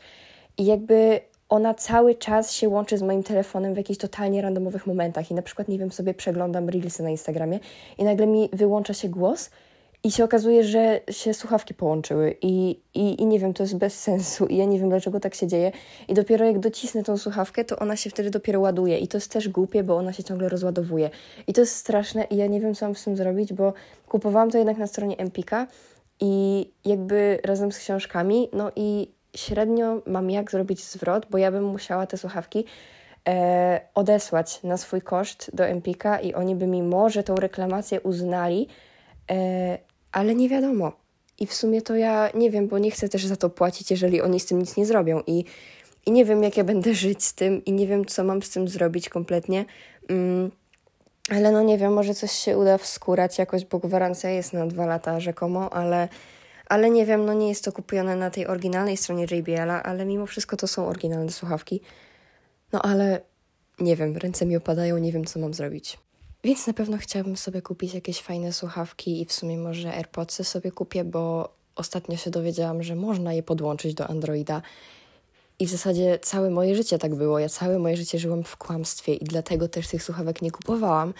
I 0.57 0.65
jakby 0.65 1.19
ona 1.49 1.73
cały 1.73 2.15
czas 2.15 2.51
się 2.51 2.69
łączy 2.69 2.97
z 2.97 3.01
moim 3.01 3.23
telefonem 3.23 3.73
w 3.73 3.77
jakichś 3.77 3.99
totalnie 3.99 4.41
randomowych 4.41 4.87
momentach. 4.87 5.31
I 5.31 5.33
na 5.33 5.41
przykład, 5.41 5.67
nie 5.67 5.79
wiem, 5.79 5.91
sobie 5.91 6.13
przeglądam 6.13 6.69
reelsy 6.69 7.03
na 7.03 7.09
Instagramie 7.09 7.59
i 7.97 8.03
nagle 8.03 8.27
mi 8.27 8.49
wyłącza 8.53 8.93
się 8.93 9.09
głos 9.09 9.49
i 10.03 10.11
się 10.11 10.23
okazuje, 10.23 10.63
że 10.63 10.99
się 11.11 11.33
słuchawki 11.33 11.73
połączyły 11.73 12.35
i, 12.41 12.79
i, 12.93 13.21
i 13.21 13.25
nie 13.25 13.39
wiem, 13.39 13.53
to 13.53 13.63
jest 13.63 13.77
bez 13.77 13.99
sensu 14.01 14.45
i 14.45 14.57
ja 14.57 14.65
nie 14.65 14.79
wiem, 14.79 14.89
dlaczego 14.89 15.19
tak 15.19 15.35
się 15.35 15.47
dzieje. 15.47 15.71
I 16.07 16.13
dopiero 16.13 16.45
jak 16.45 16.59
docisnę 16.59 17.03
tą 17.03 17.17
słuchawkę, 17.17 17.65
to 17.65 17.79
ona 17.79 17.95
się 17.95 18.09
wtedy 18.09 18.29
dopiero 18.29 18.59
ładuje 18.59 18.97
i 18.97 19.07
to 19.07 19.17
jest 19.17 19.31
też 19.31 19.49
głupie, 19.49 19.83
bo 19.83 19.97
ona 19.97 20.13
się 20.13 20.23
ciągle 20.23 20.49
rozładowuje. 20.49 21.09
I 21.47 21.53
to 21.53 21.61
jest 21.61 21.75
straszne 21.75 22.23
i 22.23 22.35
ja 22.35 22.47
nie 22.47 22.61
wiem, 22.61 22.75
co 22.75 22.85
mam 22.85 22.95
z 22.95 23.03
tym 23.03 23.17
zrobić, 23.17 23.53
bo 23.53 23.73
kupowałam 24.07 24.51
to 24.51 24.57
jednak 24.57 24.77
na 24.77 24.87
stronie 24.87 25.17
Empika 25.17 25.67
i 26.19 26.65
jakby 26.85 27.39
razem 27.43 27.71
z 27.71 27.77
książkami, 27.77 28.49
no 28.53 28.71
i 28.75 29.07
średnio 29.35 30.01
mam 30.05 30.29
jak 30.29 30.51
zrobić 30.51 30.83
zwrot, 30.83 31.25
bo 31.29 31.37
ja 31.37 31.51
bym 31.51 31.63
musiała 31.63 32.07
te 32.07 32.17
słuchawki 32.17 32.65
e, 33.27 33.81
odesłać 33.95 34.63
na 34.63 34.77
swój 34.77 35.01
koszt 35.01 35.51
do 35.53 35.65
Empika 35.65 36.19
i 36.19 36.33
oni 36.33 36.55
by 36.55 36.67
mi 36.67 36.83
może 36.83 37.23
tą 37.23 37.35
reklamację 37.35 38.01
uznali, 38.01 38.67
ale 40.11 40.35
nie 40.35 40.49
wiadomo. 40.49 40.91
I 41.39 41.47
w 41.47 41.53
sumie 41.53 41.81
to 41.81 41.95
ja 41.95 42.29
nie 42.33 42.51
wiem, 42.51 42.67
bo 42.67 42.79
nie 42.79 42.91
chcę 42.91 43.09
też 43.09 43.25
za 43.25 43.35
to 43.35 43.49
płacić, 43.49 43.91
jeżeli 43.91 44.21
oni 44.21 44.39
z 44.39 44.45
tym 44.45 44.59
nic 44.59 44.77
nie 44.77 44.85
zrobią. 44.85 45.21
I, 45.27 45.45
i 46.05 46.11
nie 46.11 46.25
wiem, 46.25 46.43
jak 46.43 46.57
ja 46.57 46.63
będę 46.63 46.93
żyć 47.05 47.23
z 47.23 47.33
tym, 47.33 47.65
i 47.65 47.71
nie 47.71 47.87
wiem, 47.87 48.05
co 48.05 48.23
mam 48.23 48.41
z 48.41 48.49
tym 48.49 48.67
zrobić 48.67 49.09
kompletnie. 49.09 49.65
Mm, 50.09 50.51
ale 51.29 51.51
no 51.51 51.61
nie 51.61 51.77
wiem, 51.77 51.93
może 51.93 52.13
coś 52.13 52.31
się 52.31 52.57
uda 52.57 52.77
wskórać 52.77 53.37
jakoś, 53.37 53.65
bo 53.65 53.79
gwarancja 53.79 54.29
jest 54.29 54.53
na 54.53 54.67
dwa 54.67 54.85
lata 54.85 55.19
rzekomo, 55.19 55.73
ale, 55.73 56.07
ale 56.69 56.89
nie 56.89 57.05
wiem, 57.05 57.25
no 57.25 57.33
nie 57.33 57.49
jest 57.49 57.63
to 57.63 57.71
kupione 57.71 58.15
na 58.15 58.29
tej 58.29 58.47
oryginalnej 58.47 58.97
stronie 58.97 59.25
JBL-a, 59.31 59.83
ale 59.83 60.05
mimo 60.05 60.25
wszystko 60.25 60.57
to 60.57 60.67
są 60.67 60.87
oryginalne 60.87 61.31
słuchawki. 61.31 61.81
No 62.73 62.81
ale 62.81 63.21
nie 63.79 63.95
wiem, 63.95 64.17
ręce 64.17 64.45
mi 64.45 64.57
opadają, 64.57 64.97
nie 64.97 65.11
wiem, 65.11 65.25
co 65.25 65.39
mam 65.39 65.53
zrobić. 65.53 66.04
Więc 66.45 66.67
na 66.67 66.73
pewno 66.73 66.97
chciałabym 66.97 67.37
sobie 67.37 67.61
kupić 67.61 67.93
jakieś 67.93 68.21
fajne 68.21 68.53
słuchawki 68.53 69.21
i 69.21 69.25
w 69.25 69.33
sumie 69.33 69.57
może 69.57 69.93
AirPodsy 69.93 70.43
sobie 70.43 70.71
kupię, 70.71 71.03
bo 71.03 71.53
ostatnio 71.75 72.17
się 72.17 72.31
dowiedziałam, 72.31 72.83
że 72.83 72.95
można 72.95 73.33
je 73.33 73.43
podłączyć 73.43 73.93
do 73.93 74.07
Androida. 74.07 74.61
I 75.59 75.67
w 75.67 75.69
zasadzie 75.69 76.19
całe 76.21 76.49
moje 76.49 76.75
życie 76.75 76.99
tak 76.99 77.15
było. 77.15 77.39
Ja 77.39 77.49
całe 77.49 77.79
moje 77.79 77.97
życie 77.97 78.19
żyłam 78.19 78.43
w 78.43 78.57
kłamstwie 78.57 79.13
i 79.13 79.25
dlatego 79.25 79.67
też 79.67 79.87
tych 79.87 80.03
słuchawek 80.03 80.41
nie 80.41 80.51
kupowałam, 80.51 81.13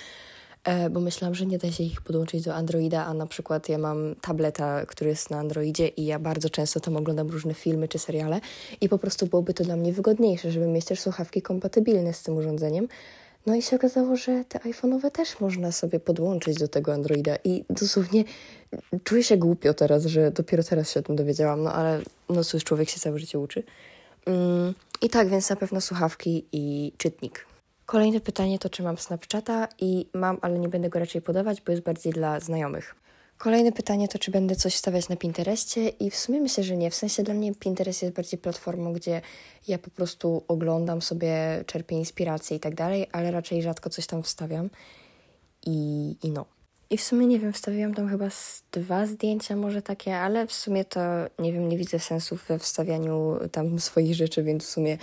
e, 0.64 0.90
bo 0.90 1.00
myślałam, 1.00 1.36
że 1.36 1.46
nie 1.46 1.58
da 1.58 1.72
się 1.72 1.84
ich 1.84 2.02
podłączyć 2.02 2.44
do 2.44 2.56
Androida, 2.56 3.06
a 3.06 3.14
na 3.14 3.26
przykład 3.26 3.70
ja 3.70 3.78
mam 3.78 4.16
tableta, 4.22 4.86
który 4.86 5.10
jest 5.10 5.30
na 5.30 5.40
Androidzie 5.40 5.88
i 5.88 6.06
ja 6.06 6.20
bardzo 6.20 6.50
często 6.50 6.80
tam 6.80 6.98
oglądam 6.98 7.30
różne 7.30 7.54
filmy 7.54 7.88
czy 7.88 8.00
seriale 8.00 8.42
i 8.82 8.90
po 8.90 8.98
prostu 8.98 9.28
byłoby 9.28 9.54
to 9.54 9.64
dla 9.64 9.76
mnie 9.76 9.94
wygodniejsze, 9.94 10.52
żeby 10.52 10.68
mieć 10.68 10.86
też 10.86 11.00
słuchawki 11.00 11.42
kompatybilne 11.42 12.14
z 12.14 12.24
tym 12.24 12.38
urządzeniem. 12.38 12.88
No 13.46 13.56
i 13.56 13.62
się 13.62 13.76
okazało, 13.76 14.16
że 14.16 14.46
te 14.46 14.60
iPhone'owe 14.60 15.12
też 15.12 15.40
można 15.40 15.72
sobie 15.72 16.00
podłączyć 16.00 16.58
do 16.58 16.68
tego 16.68 16.94
Androida 16.94 17.36
i 17.44 17.66
dosłownie 17.70 18.24
czuję 19.04 19.24
się 19.24 19.38
głupio 19.38 19.74
teraz, 19.74 20.06
że 20.06 20.32
dopiero 20.32 20.64
teraz 20.64 20.92
się 20.92 21.00
o 21.00 21.04
tym 21.04 21.16
dowiedziałam, 21.16 21.64
no 21.64 21.74
ale 21.74 22.02
no 22.30 22.44
cóż, 22.44 22.64
człowiek 22.64 22.90
się 22.90 23.00
całe 23.00 23.20
życie 23.20 23.40
uczy. 23.40 23.64
Mm, 24.26 24.74
I 25.02 25.10
tak, 25.10 25.30
więc 25.30 25.50
na 25.50 25.56
pewno 25.56 25.82
słuchawki 25.82 26.46
i 26.52 26.92
czytnik. 26.98 27.46
Kolejne 27.86 28.20
pytanie 28.20 28.60
to, 28.60 28.70
czy 28.70 28.84
mam 28.84 28.98
Snapchata 28.98 29.68
i 29.80 30.08
mam, 30.14 30.38
ale 30.42 30.60
nie 30.60 30.70
będę 30.70 30.90
go 30.90 31.00
raczej 31.00 31.22
podawać, 31.22 31.62
bo 31.62 31.72
jest 31.72 31.84
bardziej 31.84 32.14
dla 32.14 32.40
znajomych. 32.40 32.96
Kolejne 33.38 33.72
pytanie 33.72 34.08
to, 34.08 34.20
czy 34.20 34.32
będę 34.32 34.56
coś 34.56 34.76
stawiać 34.76 35.10
na 35.10 35.16
Pinterestie 35.16 35.88
i 35.88 36.12
w 36.12 36.16
sumie 36.16 36.42
myślę, 36.42 36.64
że 36.64 36.78
nie. 36.78 36.92
W 36.92 36.96
sensie 36.96 37.24
dla 37.24 37.34
mnie 37.34 37.56
Pinterest 37.56 38.02
jest 38.02 38.16
bardziej 38.16 38.40
platformą, 38.40 38.94
gdzie 38.94 39.22
ja 39.68 39.78
po 39.78 39.90
prostu 39.90 40.44
oglądam 40.48 41.02
sobie, 41.02 41.64
czerpię 41.66 41.96
inspiracje 41.96 42.58
i 42.58 42.60
tak 42.60 42.76
dalej, 42.76 43.08
ale 43.12 43.32
raczej 43.32 43.62
rzadko 43.62 43.90
coś 43.90 44.08
tam 44.08 44.24
wstawiam. 44.24 44.70
I, 45.66 46.16
i 46.24 46.32
no. 46.32 46.55
I 46.90 46.98
w 46.98 47.04
sumie 47.04 47.28
nie 47.28 47.40
wiem, 47.40 47.54
wstawiłam 47.54 47.94
tam 47.94 48.10
chyba 48.10 48.28
dwa 48.72 49.06
zdjęcia, 49.06 49.56
może 49.56 49.82
takie, 49.82 50.18
ale 50.18 50.48
w 50.48 50.54
sumie 50.54 50.86
to 50.86 51.00
nie 51.40 51.54
wiem, 51.54 51.70
nie 51.70 51.78
widzę 51.78 52.00
sensu 52.00 52.38
we 52.48 52.60
wstawianiu 52.60 53.40
tam 53.52 53.80
swoich 53.80 54.16
rzeczy, 54.16 54.44
więc 54.44 54.66
w 54.66 54.70
sumie 54.70 54.98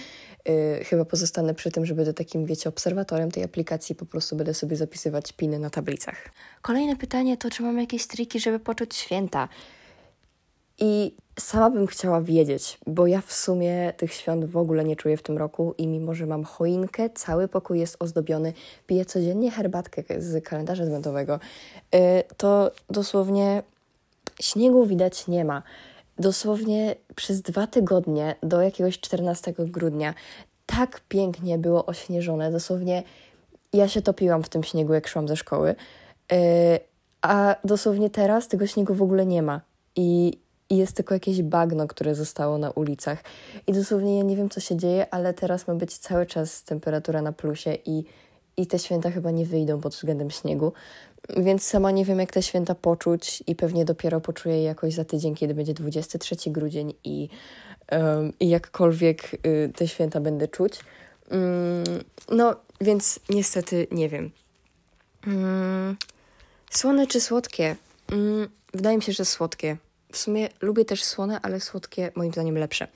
yy, 0.46 0.84
chyba 0.84 1.04
pozostanę 1.04 1.54
przy 1.54 1.70
tym, 1.70 1.86
że 1.86 1.94
będę 1.94 2.14
takim, 2.14 2.46
wiecie, 2.46 2.68
obserwatorem 2.68 3.30
tej 3.30 3.44
aplikacji, 3.44 3.94
po 3.94 4.06
prostu 4.06 4.36
będę 4.36 4.54
sobie 4.54 4.76
zapisywać 4.76 5.32
piny 5.32 5.58
na 5.58 5.70
tablicach. 5.70 6.28
Kolejne 6.62 6.96
pytanie 6.96 7.36
to, 7.36 7.50
czy 7.50 7.62
mam 7.62 7.78
jakieś 7.78 8.06
triki, 8.06 8.40
żeby 8.40 8.58
poczuć 8.58 8.94
święta? 8.94 9.48
I 10.78 11.16
sama 11.40 11.70
bym 11.70 11.86
chciała 11.86 12.20
wiedzieć, 12.20 12.78
bo 12.86 13.06
ja 13.06 13.20
w 13.20 13.32
sumie 13.32 13.92
tych 13.96 14.12
świąt 14.14 14.44
w 14.44 14.56
ogóle 14.56 14.84
nie 14.84 14.96
czuję 14.96 15.16
w 15.16 15.22
tym 15.22 15.38
roku 15.38 15.74
i 15.78 15.86
mimo, 15.86 16.14
że 16.14 16.26
mam 16.26 16.44
choinkę, 16.44 17.10
cały 17.10 17.48
pokój 17.48 17.80
jest 17.80 17.96
ozdobiony, 18.02 18.52
piję 18.86 19.04
codziennie 19.04 19.50
herbatkę 19.50 20.02
z 20.18 20.44
kalendarza 20.44 20.82
adwentowego, 20.82 21.40
y, 21.94 21.98
to 22.36 22.70
dosłownie 22.90 23.62
śniegu 24.40 24.86
widać 24.86 25.28
nie 25.28 25.44
ma. 25.44 25.62
Dosłownie 26.18 26.94
przez 27.16 27.42
dwa 27.42 27.66
tygodnie 27.66 28.34
do 28.42 28.62
jakiegoś 28.62 29.00
14 29.00 29.54
grudnia 29.58 30.14
tak 30.66 31.00
pięknie 31.08 31.58
było 31.58 31.86
ośnieżone, 31.86 32.52
dosłownie 32.52 33.02
ja 33.72 33.88
się 33.88 34.02
topiłam 34.02 34.42
w 34.42 34.48
tym 34.48 34.64
śniegu, 34.64 34.92
jak 34.92 35.08
szłam 35.08 35.28
ze 35.28 35.36
szkoły, 35.36 35.74
y, 36.32 36.36
a 37.22 37.56
dosłownie 37.64 38.10
teraz 38.10 38.48
tego 38.48 38.66
śniegu 38.66 38.94
w 38.94 39.02
ogóle 39.02 39.26
nie 39.26 39.42
ma. 39.42 39.60
I 39.96 40.38
i 40.72 40.76
jest 40.76 40.96
tylko 40.96 41.14
jakieś 41.14 41.42
bagno, 41.42 41.86
które 41.86 42.14
zostało 42.14 42.58
na 42.58 42.70
ulicach. 42.70 43.24
I 43.66 43.72
dosłownie 43.72 44.16
ja 44.16 44.24
nie 44.24 44.36
wiem, 44.36 44.50
co 44.50 44.60
się 44.60 44.76
dzieje, 44.76 45.14
ale 45.14 45.34
teraz 45.34 45.68
ma 45.68 45.74
być 45.74 45.98
cały 45.98 46.26
czas 46.26 46.62
temperatura 46.64 47.22
na 47.22 47.32
plusie 47.32 47.78
i, 47.86 48.04
i 48.56 48.66
te 48.66 48.78
święta 48.78 49.10
chyba 49.10 49.30
nie 49.30 49.46
wyjdą 49.46 49.80
pod 49.80 49.94
względem 49.94 50.30
śniegu. 50.30 50.72
Więc 51.36 51.62
sama 51.62 51.90
nie 51.90 52.04
wiem, 52.04 52.18
jak 52.18 52.32
te 52.32 52.42
święta 52.42 52.74
poczuć 52.74 53.42
i 53.46 53.56
pewnie 53.56 53.84
dopiero 53.84 54.20
poczuję 54.20 54.56
je 54.56 54.62
jakoś 54.62 54.94
za 54.94 55.04
tydzień, 55.04 55.34
kiedy 55.34 55.54
będzie 55.54 55.74
23 55.74 56.36
grudzień 56.46 56.94
i, 57.04 57.28
um, 57.92 58.32
i 58.40 58.48
jakkolwiek 58.48 59.34
y, 59.46 59.72
te 59.76 59.88
święta 59.88 60.20
będę 60.20 60.48
czuć. 60.48 60.80
Mm, 61.30 61.84
no, 62.30 62.56
więc 62.80 63.20
niestety 63.28 63.86
nie 63.90 64.08
wiem. 64.08 64.30
Mm, 65.26 65.96
słone 66.70 67.06
czy 67.06 67.20
słodkie? 67.20 67.76
Mm, 68.12 68.48
wydaje 68.74 68.96
mi 68.96 69.02
się, 69.02 69.12
że 69.12 69.24
słodkie. 69.24 69.76
W 70.12 70.16
sumie 70.16 70.48
lubię 70.60 70.84
też 70.84 71.04
słone, 71.04 71.40
ale 71.42 71.60
słodkie 71.60 72.12
moim 72.14 72.32
zdaniem 72.32 72.58
lepsze. 72.58 72.88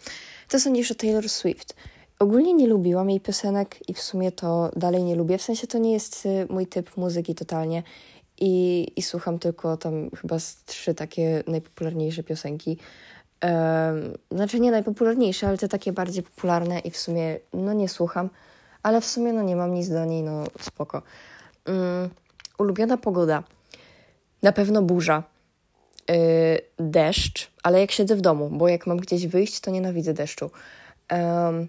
Co 0.49 0.61
sądzisz 0.61 0.91
o 0.91 0.95
Taylor 0.95 1.29
Swift? 1.29 1.75
Ogólnie 2.19 2.55
nie 2.55 2.67
lubiłam 2.67 3.11
jej 3.11 3.21
piosenek 3.21 3.89
i 3.89 3.95
w 3.95 4.03
sumie 4.03 4.33
to 4.33 4.71
dalej 4.77 5.05
nie 5.05 5.15
lubię. 5.15 5.39
W 5.39 5.43
sensie 5.43 5.67
to 5.67 5.79
nie 5.79 5.93
jest 5.93 6.27
y, 6.27 6.47
mój 6.51 6.67
typ 6.67 6.97
muzyki 6.97 7.35
totalnie. 7.35 7.83
I, 8.41 8.87
i 8.97 9.03
słucham 9.03 9.39
tylko 9.39 9.77
tam 9.77 10.11
chyba 10.11 10.39
z 10.39 10.65
trzy 10.65 10.95
takie 10.95 11.45
najpopularniejsze 11.47 12.23
piosenki. 12.23 12.79
Um, 13.43 14.15
znaczy 14.31 14.61
nie 14.61 14.71
najpopularniejsze, 14.71 15.49
ale 15.49 15.59
te 15.59 15.69
takie 15.69 15.93
bardziej 15.93 16.23
popularne 16.23 16.79
i 16.79 16.91
w 16.91 16.97
sumie 16.97 17.39
no 17.53 17.73
nie 17.73 17.89
słucham. 17.89 18.31
Ale 18.83 19.01
w 19.01 19.07
sumie 19.07 19.33
no 19.33 19.43
nie 19.43 19.57
mam 19.57 19.75
nic 19.75 19.89
do 19.89 20.05
niej, 20.05 20.23
no 20.23 20.45
spoko. 20.61 21.03
Um, 21.67 22.11
ulubiona 22.59 22.97
pogoda. 22.97 23.43
Na 24.43 24.53
pewno 24.53 24.83
burza 24.83 25.23
yy, 26.09 26.17
deszcz, 26.79 27.51
ale 27.63 27.81
jak 27.81 27.91
siedzę 27.91 28.17
w 28.17 28.21
domu, 28.21 28.51
bo 28.53 28.69
jak 28.69 28.87
mam 28.87 28.97
gdzieś 28.97 29.27
wyjść, 29.27 29.61
to 29.61 29.71
nienawidzę 29.71 30.15
deszczu. 30.15 30.51
Um, 31.13 31.69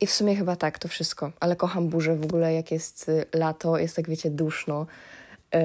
I 0.00 0.06
w 0.06 0.12
sumie 0.12 0.36
chyba 0.36 0.56
tak, 0.56 0.78
to 0.78 0.88
wszystko. 0.88 1.32
Ale 1.40 1.56
kocham 1.56 1.88
burzę 1.88 2.16
w 2.16 2.24
ogóle, 2.24 2.54
jak 2.54 2.70
jest 2.70 3.08
y, 3.08 3.24
lato, 3.34 3.78
jest 3.78 3.96
tak, 3.96 4.08
wiecie, 4.08 4.30
duszno 4.30 4.86
y, 5.54 5.58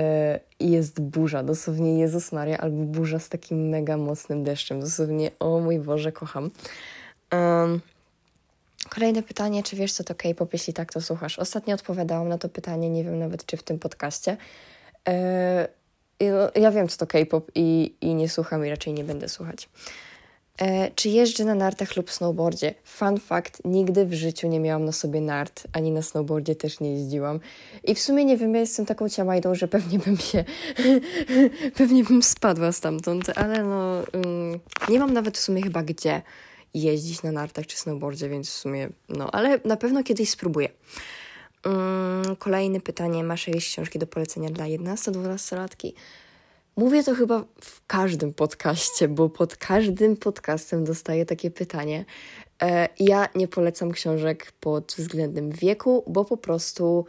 i 0.60 0.72
jest 0.72 1.02
burza, 1.02 1.44
dosłownie 1.44 2.00
Jezus 2.00 2.32
Maria, 2.32 2.58
albo 2.58 2.84
burza 2.84 3.20
z 3.20 3.30
takim 3.30 3.70
mega 3.70 3.98
mocnym 3.98 4.44
deszczem. 4.44 4.80
Dosłownie, 4.80 5.32
o 5.40 5.60
mój 5.60 5.80
Boże, 5.80 6.12
kocham. 6.12 6.52
Um, 7.34 7.82
kolejne 8.90 9.24
pytanie, 9.24 9.64
czy 9.64 9.76
wiesz, 9.76 9.94
co 9.94 10.04
to 10.04 10.16
K-pop? 10.16 10.54
Jeśli 10.54 10.74
tak, 10.74 10.94
to 10.94 11.02
słuchasz. 11.02 11.40
Ostatnio 11.40 11.76
odpowiadałam 11.76 12.30
na 12.30 12.38
to 12.38 12.50
pytanie, 12.50 12.90
nie 12.90 13.04
wiem 13.04 13.20
nawet, 13.20 13.46
czy 13.46 13.58
w 13.58 13.64
tym 13.64 13.80
podcaście. 13.80 14.38
Yy, 15.08 15.14
ja 16.56 16.72
wiem, 16.72 16.88
co 16.88 16.98
to 16.98 17.08
K-pop 17.08 17.52
i, 17.56 17.96
i 18.02 18.16
nie 18.16 18.30
słucham 18.30 18.66
i 18.66 18.70
raczej 18.70 18.94
nie 18.94 19.04
będę 19.04 19.30
słuchać. 19.30 19.70
E, 20.62 20.92
czy 20.96 21.10
jeżdżę 21.10 21.46
na 21.46 21.56
nartach 21.56 21.96
lub 21.96 22.12
snowboardzie? 22.12 22.74
Fun 22.84 23.20
fact, 23.20 23.62
nigdy 23.66 24.06
w 24.06 24.14
życiu 24.14 24.48
nie 24.48 24.60
miałam 24.60 24.86
na 24.86 24.92
sobie 24.92 25.22
nart, 25.22 25.64
ani 25.74 25.92
na 25.92 26.02
snowboardzie 26.02 26.56
też 26.56 26.80
nie 26.80 26.94
jeździłam. 26.94 27.40
I 27.84 27.96
w 27.96 28.00
sumie 28.00 28.26
nie 28.26 28.38
wiem, 28.38 28.54
ja 28.54 28.60
jestem 28.60 28.86
taką 28.86 29.10
ciamajdą, 29.10 29.56
że 29.56 29.68
pewnie 29.68 30.00
bym 30.00 30.18
się, 30.18 30.44
pewnie 31.78 32.04
bym 32.04 32.24
spadła 32.24 32.72
stamtąd, 32.72 33.32
ale 33.36 33.64
no, 33.64 34.04
um, 34.14 34.60
nie 34.90 35.00
mam 35.00 35.14
nawet 35.14 35.38
w 35.38 35.42
sumie 35.42 35.62
chyba 35.62 35.84
gdzie 35.84 36.22
jeździć 36.74 37.24
na 37.24 37.32
nartach 37.32 37.68
czy 37.68 37.78
snowboardzie, 37.78 38.30
więc 38.30 38.50
w 38.50 38.54
sumie, 38.54 38.90
no, 39.10 39.32
ale 39.32 39.60
na 39.66 39.78
pewno 39.78 40.04
kiedyś 40.04 40.30
spróbuję. 40.30 40.70
Um, 41.66 42.36
kolejne 42.36 42.82
pytanie. 42.82 43.24
Masz 43.24 43.48
jakieś 43.48 43.70
książki 43.70 44.00
do 44.00 44.08
polecenia 44.08 44.50
dla 44.50 44.66
11-12-latki? 44.66 45.94
Mówię 46.76 47.04
to 47.04 47.16
chyba 47.16 47.46
w 47.62 47.86
każdym 47.88 48.34
podcaście, 48.34 49.08
bo 49.08 49.30
pod 49.30 49.56
każdym 49.56 50.18
podcastem 50.18 50.84
dostaję 50.84 51.26
takie 51.26 51.52
pytanie. 51.52 52.06
E, 52.62 52.90
ja 53.00 53.30
nie 53.36 53.48
polecam 53.48 53.92
książek 53.92 54.52
pod 54.60 54.94
względem 54.98 55.52
wieku, 55.52 56.04
bo 56.08 56.26
po 56.26 56.38
prostu 56.38 57.06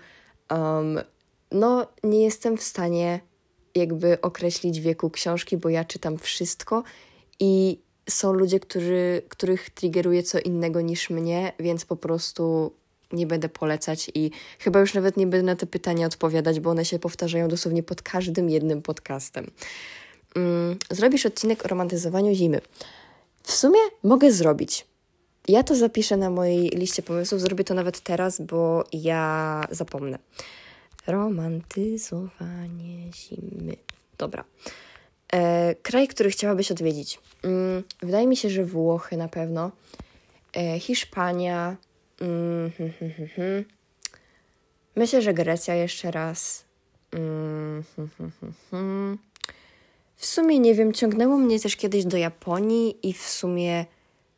um, 0.50 1.00
no, 1.52 1.86
nie 2.04 2.22
jestem 2.22 2.56
w 2.56 2.62
stanie 2.62 3.20
jakby 3.74 4.20
określić 4.20 4.80
wieku 4.80 5.10
książki, 5.10 5.56
bo 5.56 5.68
ja 5.68 5.84
czytam 5.84 6.18
wszystko 6.18 6.82
i 7.40 7.78
są 8.08 8.32
ludzie, 8.32 8.60
którzy, 8.60 9.22
których 9.28 9.70
triggeruje 9.70 10.22
co 10.22 10.38
innego 10.38 10.80
niż 10.80 11.10
mnie, 11.10 11.52
więc 11.60 11.84
po 11.84 11.96
prostu 11.96 12.72
nie 13.12 13.26
będę 13.26 13.48
polecać 13.48 14.10
i 14.14 14.30
chyba 14.58 14.80
już 14.80 14.94
nawet 14.94 15.16
nie 15.16 15.26
będę 15.26 15.46
na 15.46 15.56
te 15.56 15.66
pytania 15.66 16.06
odpowiadać, 16.06 16.60
bo 16.60 16.70
one 16.70 16.84
się 16.84 16.98
powtarzają 16.98 17.48
dosłownie 17.48 17.82
pod 17.82 18.02
każdym 18.02 18.50
jednym 18.50 18.82
podcastem. 18.82 19.50
Mm, 20.36 20.76
zrobisz 20.90 21.26
odcinek 21.26 21.64
o 21.64 21.68
romantyzowaniu 21.68 22.34
zimy. 22.34 22.60
W 23.42 23.52
sumie 23.52 23.78
mogę 24.02 24.32
zrobić. 24.32 24.86
Ja 25.48 25.62
to 25.62 25.74
zapiszę 25.74 26.16
na 26.16 26.30
mojej 26.30 26.68
liście 26.68 27.02
pomysłów, 27.02 27.40
zrobię 27.40 27.64
to 27.64 27.74
nawet 27.74 28.00
teraz, 28.00 28.40
bo 28.40 28.84
ja 28.92 29.64
zapomnę. 29.70 30.18
Romantyzowanie 31.06 33.12
zimy. 33.12 33.76
Dobra. 34.18 34.44
E, 35.32 35.74
kraj, 35.74 36.08
który 36.08 36.30
chciałabyś 36.30 36.70
odwiedzić. 36.70 37.20
Mm, 37.42 37.82
wydaje 38.02 38.26
mi 38.26 38.36
się, 38.36 38.50
że 38.50 38.64
Włochy 38.64 39.16
na 39.16 39.28
pewno. 39.28 39.70
E, 40.56 40.80
Hiszpania, 40.80 41.76
Mm, 42.22 42.70
hmm, 42.78 42.92
hmm, 42.98 43.28
hmm, 43.28 43.64
Myślę, 44.96 45.22
że 45.22 45.34
Grecja 45.34 45.74
jeszcze 45.74 46.10
raz. 46.10 46.64
Mm, 47.12 47.84
w 50.16 50.26
sumie 50.26 50.58
nie 50.58 50.74
wiem, 50.74 50.92
ciągnęło 50.92 51.36
mnie 51.36 51.60
też 51.60 51.76
kiedyś 51.76 52.04
do 52.04 52.16
Japonii 52.16 53.08
i 53.08 53.12
w 53.12 53.22
sumie 53.22 53.86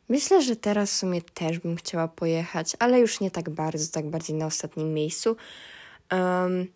myślę, 0.09 0.41
że 0.41 0.55
teraz 0.55 0.91
w 0.91 0.95
sumie 0.95 1.21
też 1.21 1.59
bym 1.59 1.75
chciała 1.75 2.07
pojechać, 2.07 2.75
ale 2.79 2.99
już 2.99 3.19
nie 3.19 3.31
tak 3.31 3.49
bardzo, 3.49 3.91
tak 3.91 4.09
bardziej 4.09 4.35
na 4.35 4.45
ostatnim 4.45 4.93
miejscu. 4.93 5.35
Um, 6.11 6.67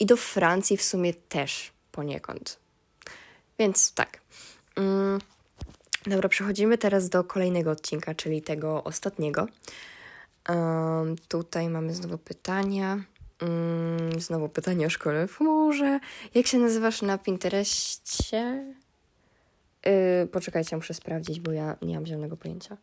I 0.00 0.06
do 0.06 0.16
Francji 0.16 0.76
w 0.76 0.82
sumie 0.82 1.14
też 1.14 1.72
poniekąd. 1.92 2.58
Więc 3.58 3.92
tak. 3.92 4.20
Um, 4.76 5.18
Dobra, 6.06 6.28
przechodzimy 6.28 6.78
teraz 6.78 7.08
do 7.08 7.24
kolejnego 7.24 7.70
odcinka, 7.70 8.14
czyli 8.14 8.42
tego 8.42 8.84
ostatniego. 8.84 9.46
Um, 10.48 11.16
tutaj 11.28 11.68
mamy 11.68 11.94
znowu 11.94 12.18
pytania. 12.18 13.00
Um, 13.42 14.20
znowu 14.20 14.48
pytanie 14.48 14.86
o 14.86 14.90
szkole 14.90 15.26
w 15.26 15.36
chmurze. 15.36 16.00
Jak 16.34 16.46
się 16.46 16.58
nazywasz 16.58 17.02
na 17.02 17.18
Pinterestie? 17.18 18.64
Yy, 19.86 20.26
poczekajcie, 20.26 20.76
muszę 20.76 20.94
sprawdzić, 20.94 21.40
bo 21.40 21.52
ja 21.52 21.76
nie 21.82 21.94
mam 21.94 22.06
zielonego 22.06 22.36
pojęcia. 22.36 22.76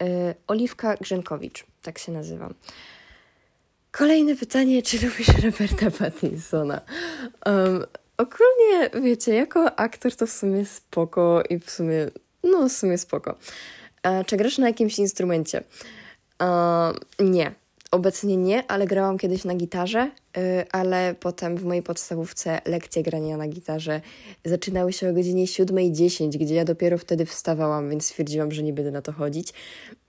Yy, 0.00 0.06
Oliwka 0.46 0.94
Grzenkowicz, 0.96 1.66
tak 1.82 1.98
się 1.98 2.12
nazywam. 2.12 2.54
Kolejne 3.90 4.36
pytanie, 4.36 4.82
czy 4.82 5.06
lubisz 5.06 5.28
Roberta 5.28 5.90
Pattinsona? 5.98 6.80
Um, 7.46 7.84
ogólnie, 8.16 8.90
wiecie, 9.02 9.34
jako 9.34 9.78
aktor 9.78 10.16
to 10.16 10.26
w 10.26 10.30
sumie 10.30 10.66
spoko 10.66 11.42
i 11.50 11.58
w 11.58 11.70
sumie 11.70 12.10
no, 12.44 12.68
w 12.68 12.72
sumie 12.72 12.98
spoko. 12.98 13.34
E, 14.02 14.24
czy 14.24 14.36
grasz 14.36 14.58
na 14.58 14.66
jakimś 14.66 14.98
instrumencie? 14.98 15.64
E, 16.42 16.92
nie. 17.18 17.52
Obecnie 17.90 18.36
nie, 18.36 18.70
ale 18.70 18.86
grałam 18.86 19.18
kiedyś 19.18 19.44
na 19.44 19.54
gitarze 19.54 20.10
ale 20.72 21.14
potem 21.20 21.56
w 21.56 21.64
mojej 21.64 21.82
podstawówce 21.82 22.60
lekcje 22.64 23.02
grania 23.02 23.36
na 23.36 23.48
gitarze 23.48 24.00
zaczynały 24.44 24.92
się 24.92 25.10
o 25.10 25.12
godzinie 25.12 25.44
7.10, 25.44 26.28
gdzie 26.28 26.54
ja 26.54 26.64
dopiero 26.64 26.98
wtedy 26.98 27.26
wstawałam, 27.26 27.90
więc 27.90 28.04
stwierdziłam, 28.06 28.52
że 28.52 28.62
nie 28.62 28.72
będę 28.72 28.90
na 28.90 29.02
to 29.02 29.12
chodzić. 29.12 29.52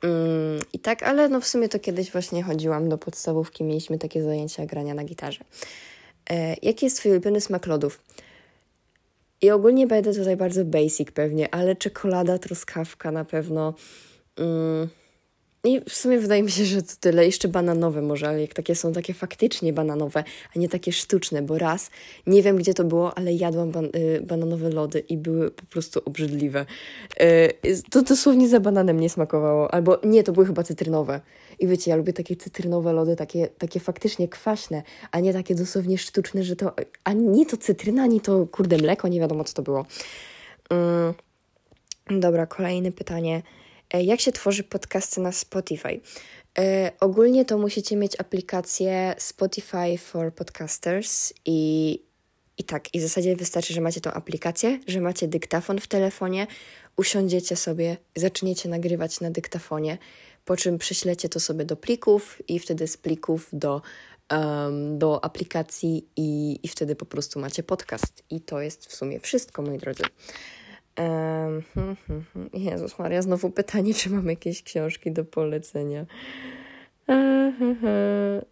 Mm, 0.02 0.60
I 0.74 0.80
tak, 0.80 1.04
ale 1.04 1.30
no 1.30 1.42
w 1.42 1.48
sumie 1.48 1.70
to 1.70 1.80
kiedyś 1.80 2.12
właśnie 2.12 2.44
chodziłam 2.44 2.90
do 2.90 2.98
podstawówki, 2.98 3.64
mieliśmy 3.64 3.98
takie 3.98 4.24
zajęcia 4.24 4.66
grania 4.66 4.94
na 4.94 5.04
gitarze. 5.04 5.40
E, 6.30 6.56
jaki 6.62 6.86
jest 6.86 6.98
Twój 6.98 7.12
ulubiony 7.12 7.42
smak 7.42 7.68
lodów? 7.68 8.00
I 9.42 9.52
ogólnie 9.52 9.88
będę 9.88 10.14
tutaj 10.14 10.38
bardzo 10.38 10.66
basic 10.66 11.12
pewnie, 11.12 11.56
ale 11.56 11.76
czekolada, 11.76 12.40
truskawka 12.40 13.12
na 13.12 13.26
pewno. 13.26 13.74
Mm. 14.38 14.88
I 15.64 15.82
w 15.90 15.94
sumie 15.94 16.20
wydaje 16.20 16.44
mi 16.44 16.52
się, 16.52 16.66
że 16.66 16.82
to 16.82 16.94
tyle. 17.00 17.26
Jeszcze 17.26 17.48
bananowe 17.48 18.02
może, 18.02 18.28
ale 18.28 18.42
jak 18.42 18.54
takie 18.54 18.76
są 18.76 18.94
takie 18.94 19.14
faktycznie 19.14 19.74
bananowe, 19.74 20.24
a 20.56 20.60
nie 20.60 20.70
takie 20.70 20.92
sztuczne, 20.92 21.42
bo 21.42 21.58
raz, 21.58 21.90
nie 22.28 22.44
wiem 22.44 22.58
gdzie 22.58 22.74
to 22.74 22.84
było, 22.84 23.18
ale 23.18 23.34
jadłam 23.34 23.72
ban 23.72 23.86
y, 23.86 24.22
bananowe 24.22 24.70
lody 24.70 25.00
i 25.00 25.18
były 25.18 25.52
po 25.52 25.66
prostu 25.66 26.02
obrzydliwe. 26.06 26.66
Y, 27.22 27.82
to 27.90 28.02
dosłownie 28.02 28.48
za 28.48 28.60
bananem 28.60 29.00
nie 29.00 29.10
smakowało. 29.10 29.74
Albo 29.74 30.00
nie, 30.04 30.24
to 30.24 30.32
były 30.32 30.46
chyba 30.46 30.64
cytrynowe. 30.64 31.22
I 31.62 31.68
wiecie, 31.68 31.92
ja 31.92 31.98
lubię 31.98 32.14
takie 32.14 32.36
cytrynowe 32.36 32.94
lody, 32.94 33.16
takie, 33.16 33.48
takie 33.48 33.80
faktycznie 33.80 34.28
kwaśne, 34.28 34.84
a 35.12 35.20
nie 35.20 35.34
takie 35.34 35.56
dosłownie 35.56 35.98
sztuczne, 35.98 36.44
że 36.44 36.56
to 36.56 36.74
ani 37.04 37.46
to 37.46 37.58
cytryna, 37.58 38.04
ani 38.04 38.22
to 38.22 38.48
kurde 38.48 38.78
mleko, 38.78 39.08
nie 39.08 39.20
wiadomo 39.20 39.44
co 39.44 39.54
to 39.54 39.62
było. 39.62 39.86
Mm. 40.70 41.14
Dobra, 42.22 42.46
kolejne 42.46 42.92
pytanie. 42.92 43.42
E, 43.94 44.04
jak 44.04 44.20
się 44.20 44.32
tworzy 44.32 44.64
podcasty 44.64 45.22
na 45.22 45.32
Spotify? 45.32 46.02
E, 46.60 46.92
ogólnie 47.00 47.46
to 47.46 47.58
musicie 47.58 47.96
mieć 47.96 48.20
aplikację 48.20 49.16
Spotify 49.18 49.98
for 49.98 50.34
Podcasters 50.34 51.34
i, 51.46 52.02
i 52.58 52.64
tak, 52.64 52.96
i 52.96 53.00
w 53.00 53.02
zasadzie 53.02 53.36
wystarczy, 53.36 53.74
że 53.74 53.82
macie 53.82 54.02
tą 54.02 54.12
aplikację, 54.12 54.80
że 54.88 55.02
macie 55.02 55.28
dyktafon 55.28 55.80
w 55.80 55.88
telefonie, 55.88 56.48
usiądziecie 56.98 57.56
sobie, 57.56 57.98
zaczniecie 58.16 58.70
nagrywać 58.70 59.22
na 59.22 59.32
dyktafonie, 59.32 59.98
po 60.46 60.58
czym 60.58 60.78
prześlecie 60.78 61.30
to 61.30 61.40
sobie 61.40 61.66
do 61.66 61.76
plików 61.76 62.42
i 62.48 62.60
wtedy 62.60 62.88
z 62.88 62.98
plików 62.98 63.50
do, 63.54 63.82
um, 64.32 65.00
do 65.00 65.26
aplikacji 65.26 66.08
i, 66.16 66.60
i 66.64 66.68
wtedy 66.68 66.96
po 66.96 67.06
prostu 67.06 67.40
macie 67.40 67.64
podcast. 67.64 68.24
I 68.30 68.42
to 68.42 68.62
jest 68.62 68.86
w 68.86 68.96
sumie 68.96 69.20
wszystko, 69.20 69.62
moi 69.62 69.78
drodzy. 69.78 70.04
Hmm, 70.96 71.64
hmm, 71.74 71.96
hmm. 72.34 72.50
Jezus 72.54 73.00
Maria, 73.00 73.22
znowu 73.22 73.50
pytanie, 73.50 73.94
czy 73.94 74.10
mam 74.10 74.28
jakieś 74.28 74.64
książki 74.64 75.12
do 75.12 75.26
polecenia. 75.26 76.06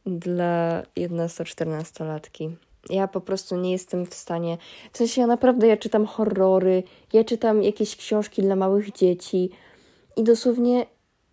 Dla 0.05 0.83
11-14-latki. 0.97 2.55
Ja 2.89 3.07
po 3.07 3.21
prostu 3.21 3.57
nie 3.57 3.71
jestem 3.71 4.05
w 4.05 4.13
stanie. 4.13 4.57
W 4.93 4.97
sensie 4.97 5.21
ja 5.21 5.27
naprawdę 5.27 5.67
ja 5.67 5.77
czytam 5.77 6.05
horrory, 6.05 6.83
ja 7.13 7.23
czytam 7.23 7.63
jakieś 7.63 7.95
książki 7.95 8.41
dla 8.41 8.55
małych 8.55 8.91
dzieci 8.91 9.49
i 10.17 10.23
dosłownie 10.23 10.85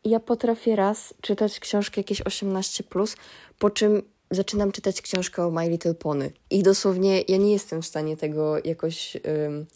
ja 0.06 0.20
potrafię 0.20 0.76
raz 0.76 1.14
czytać 1.20 1.60
książkę 1.60 2.00
jakieś 2.00 2.22
18, 2.22 2.84
plus, 2.84 3.16
po 3.58 3.70
czym 3.70 4.02
zaczynam 4.30 4.72
czytać 4.72 5.02
książkę 5.02 5.46
o 5.46 5.50
My 5.50 5.68
Little 5.68 5.94
Pony. 5.94 6.30
I 6.50 6.62
dosłownie 6.62 7.22
ja 7.28 7.36
nie 7.36 7.52
jestem 7.52 7.82
w 7.82 7.86
stanie 7.86 8.16
tego 8.16 8.56
jakoś. 8.64 9.16
Um, 9.44 9.66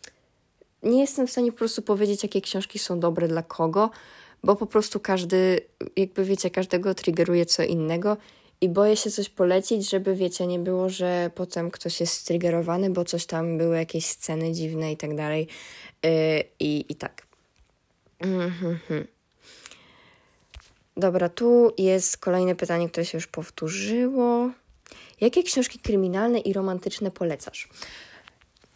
nie 0.82 1.00
jestem 1.00 1.26
w 1.26 1.30
stanie 1.30 1.52
po 1.52 1.58
prostu 1.58 1.82
powiedzieć, 1.82 2.22
jakie 2.22 2.40
książki 2.40 2.78
są 2.78 3.00
dobre 3.00 3.28
dla 3.28 3.42
kogo, 3.42 3.90
bo 4.44 4.56
po 4.56 4.66
prostu 4.66 5.00
każdy, 5.00 5.60
jakby 5.96 6.24
wiecie, 6.24 6.50
każdego 6.50 6.94
triggeruje 6.94 7.46
co 7.46 7.62
innego 7.62 8.16
i 8.60 8.68
boję 8.68 8.96
się 8.96 9.10
coś 9.10 9.28
polecić, 9.28 9.90
żeby 9.90 10.14
wiecie, 10.14 10.46
nie 10.46 10.58
było, 10.58 10.88
że 10.88 11.30
potem 11.34 11.70
ktoś 11.70 12.00
jest 12.00 12.12
striggerowany, 12.12 12.90
bo 12.90 13.04
coś 13.04 13.26
tam 13.26 13.58
były 13.58 13.76
jakieś 13.76 14.06
sceny 14.06 14.52
dziwne 14.52 14.92
i 14.92 14.96
tak 14.96 15.16
dalej. 15.16 15.48
Yy, 16.02 16.10
I, 16.60 16.84
i 16.88 16.94
tak. 16.94 17.26
Mm 18.20 18.50
-hmm. 18.50 19.04
Dobra, 20.96 21.28
tu 21.28 21.72
jest 21.78 22.16
kolejne 22.16 22.54
pytanie, 22.54 22.88
które 22.88 23.04
się 23.06 23.18
już 23.18 23.26
powtórzyło. 23.26 24.50
Jakie 25.20 25.42
książki 25.42 25.78
kryminalne 25.78 26.38
i 26.38 26.52
romantyczne 26.52 27.10
polecasz? 27.10 27.68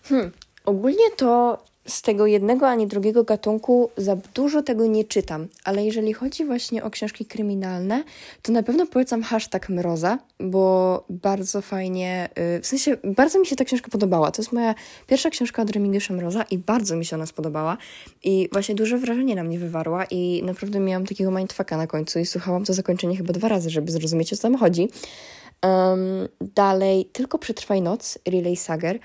Hmm, 0.03 0.33
ogólnie 0.65 1.11
to 1.17 1.59
z 1.87 2.03
tego 2.03 2.27
jednego 2.27 2.68
ani 2.68 2.87
drugiego 2.87 3.25
gatunku 3.25 3.90
za 3.97 4.16
dużo 4.35 4.62
tego 4.62 4.87
nie 4.87 5.05
czytam, 5.05 5.49
ale 5.64 5.85
jeżeli 5.85 6.12
chodzi 6.12 6.44
właśnie 6.44 6.85
o 6.85 6.90
książki 6.90 7.27
kryminalne, 7.27 8.05
to 8.42 8.53
na 8.53 8.62
pewno 8.62 8.87
polecam 8.87 9.23
hashtag 9.23 9.68
Mroza, 9.68 10.18
bo 10.40 11.05
bardzo 11.11 11.62
fajnie, 11.62 12.29
y, 12.57 12.61
w 12.61 12.66
sensie 12.66 12.97
bardzo 13.05 13.40
mi 13.40 13.47
się 13.47 13.57
ta 13.57 13.64
książka 13.64 13.88
podobała. 13.90 14.31
To 14.31 14.42
jest 14.42 14.53
moja 14.53 14.75
pierwsza 15.07 15.31
książka 15.31 15.62
od 15.62 15.70
Remigiusza 15.70 16.14
Mroza 16.14 16.44
i 16.51 16.59
bardzo 16.59 16.97
mi 16.97 17.05
się 17.05 17.16
ona 17.16 17.27
spodobała 17.27 17.77
i 18.25 18.49
właśnie 18.53 18.75
duże 18.75 18.99
wrażenie 18.99 19.35
na 19.35 19.44
mnie 19.44 19.59
wywarła 19.59 20.05
i 20.05 20.42
naprawdę 20.44 20.81
miałam 20.81 21.07
takiego 21.07 21.31
mindfucka 21.31 21.77
na 21.77 21.87
końcu 21.87 22.18
i 22.18 22.27
słuchałam 22.27 22.64
to 22.64 22.73
zakończenie 22.73 23.16
chyba 23.16 23.33
dwa 23.33 23.49
razy, 23.49 23.70
żeby 23.70 23.92
zrozumieć 23.92 24.33
o 24.33 24.37
co 24.37 24.42
tam 24.42 24.57
chodzi. 24.57 24.88
Um, 25.62 26.29
dalej, 26.40 27.05
Tylko 27.12 27.38
przetrwaj 27.38 27.83
noc, 27.83 28.18
Relay 28.29 28.57
Sager. 28.57 28.99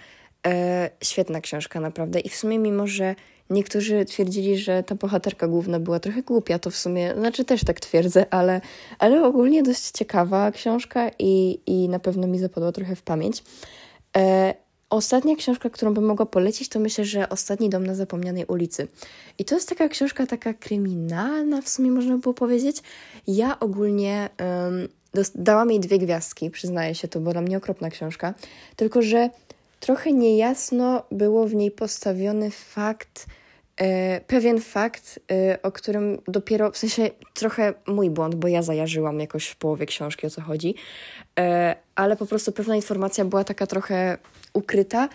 E, 0.49 0.89
świetna 1.03 1.41
książka, 1.41 1.79
naprawdę. 1.79 2.19
I 2.19 2.29
w 2.29 2.35
sumie, 2.35 2.59
mimo 2.59 2.88
że 2.88 3.15
niektórzy 3.49 4.05
twierdzili, 4.05 4.57
że 4.57 4.83
ta 4.83 4.95
bohaterka 4.95 5.47
główna 5.47 5.79
była 5.79 5.99
trochę 5.99 6.21
głupia, 6.23 6.59
to 6.59 6.71
w 6.71 6.75
sumie, 6.75 7.13
znaczy 7.17 7.45
też 7.45 7.63
tak 7.63 7.79
twierdzę, 7.79 8.33
ale, 8.33 8.62
ale 8.99 9.23
ogólnie 9.23 9.63
dość 9.63 9.91
ciekawa 9.91 10.51
książka 10.51 11.12
i, 11.19 11.59
i 11.65 11.89
na 11.89 11.99
pewno 11.99 12.27
mi 12.27 12.39
zapadła 12.39 12.71
trochę 12.71 12.95
w 12.95 13.01
pamięć. 13.01 13.43
E, 14.17 14.53
Ostatnia 14.89 15.35
książka, 15.35 15.69
którą 15.69 15.93
bym 15.93 16.05
mogła 16.05 16.25
polecić, 16.25 16.69
to 16.69 16.79
myślę, 16.79 17.05
że 17.05 17.29
Ostatni 17.29 17.69
dom 17.69 17.88
na 17.88 17.95
zapomnianej 17.95 18.45
ulicy. 18.45 18.88
I 19.38 19.45
to 19.45 19.55
jest 19.55 19.69
taka 19.69 19.89
książka, 19.89 20.25
taka 20.25 20.53
kryminalna, 20.53 21.62
w 21.62 21.69
sumie 21.69 21.91
można 21.91 22.15
by 22.15 22.19
było 22.19 22.33
powiedzieć. 22.33 22.77
Ja 23.27 23.59
ogólnie 23.59 24.29
um, 24.39 24.88
dałam 25.35 25.71
jej 25.71 25.79
dwie 25.79 25.99
gwiazdki, 25.99 26.49
przyznaję 26.49 26.95
się, 26.95 27.07
to 27.07 27.19
była 27.19 27.33
dla 27.33 27.41
mnie 27.41 27.57
okropna 27.57 27.89
książka. 27.89 28.33
Tylko, 28.75 29.01
że 29.01 29.29
trochę 29.79 30.13
niejasno 30.13 31.03
było 31.11 31.47
w 31.47 31.55
niej 31.55 31.71
postawiony 31.71 32.51
fakt, 32.51 33.25
e, 33.77 34.21
pewien 34.21 34.61
fakt, 34.61 35.19
e, 35.31 35.61
o 35.61 35.71
którym 35.71 36.21
dopiero, 36.27 36.71
w 36.71 36.77
sensie 36.77 37.09
trochę 37.33 37.73
mój 37.87 38.09
błąd, 38.09 38.35
bo 38.35 38.47
ja 38.47 38.61
zajarzyłam 38.61 39.19
jakoś 39.19 39.47
w 39.47 39.55
połowie 39.55 39.85
książki 39.85 40.27
o 40.27 40.29
co 40.29 40.41
chodzi, 40.41 40.75
e, 41.39 41.75
ale 41.95 42.15
po 42.15 42.25
prostu 42.25 42.51
pewna 42.51 42.75
informacja 42.75 43.25
była 43.25 43.43
taka 43.43 43.67
trochę 43.67 44.17
ukryta 44.53 45.09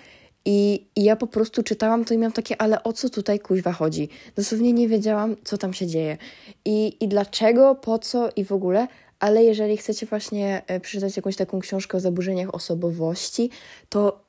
i, 0.45 0.87
I, 0.97 1.05
ja 1.05 1.17
po 1.17 1.27
prostu 1.27 1.63
czytałam 1.63 2.05
to 2.05 2.15
i 2.15 2.19
miałam 2.19 2.33
takie, 2.33 2.63
ale 2.63 2.83
o 2.83 2.93
co 2.93 3.11
tutaj 3.11 3.41
kuźwa 3.41 3.73
chodzi? 3.73 4.09
Dosłownie 4.37 4.73
nie 4.73 4.89
wiedziałam, 4.89 5.37
co 5.45 5.59
tam 5.59 5.73
się 5.75 5.87
dzieje. 5.87 6.17
I, 6.65 7.05
i 7.05 7.09
dlaczego, 7.09 7.75
po 7.75 7.99
co 7.99 8.29
i 8.37 8.45
w 8.45 8.53
ogóle. 8.53 8.89
Ale 9.21 9.45
jeżeli 9.45 9.77
chcecie 9.77 10.07
właśnie 10.07 10.63
przeczytać 10.83 11.17
jakąś 11.17 11.37
taką 11.37 11.61
książkę 11.61 11.97
o 11.97 12.01
zaburzeniach 12.01 12.55
osobowości, 12.55 13.51
to 13.89 14.24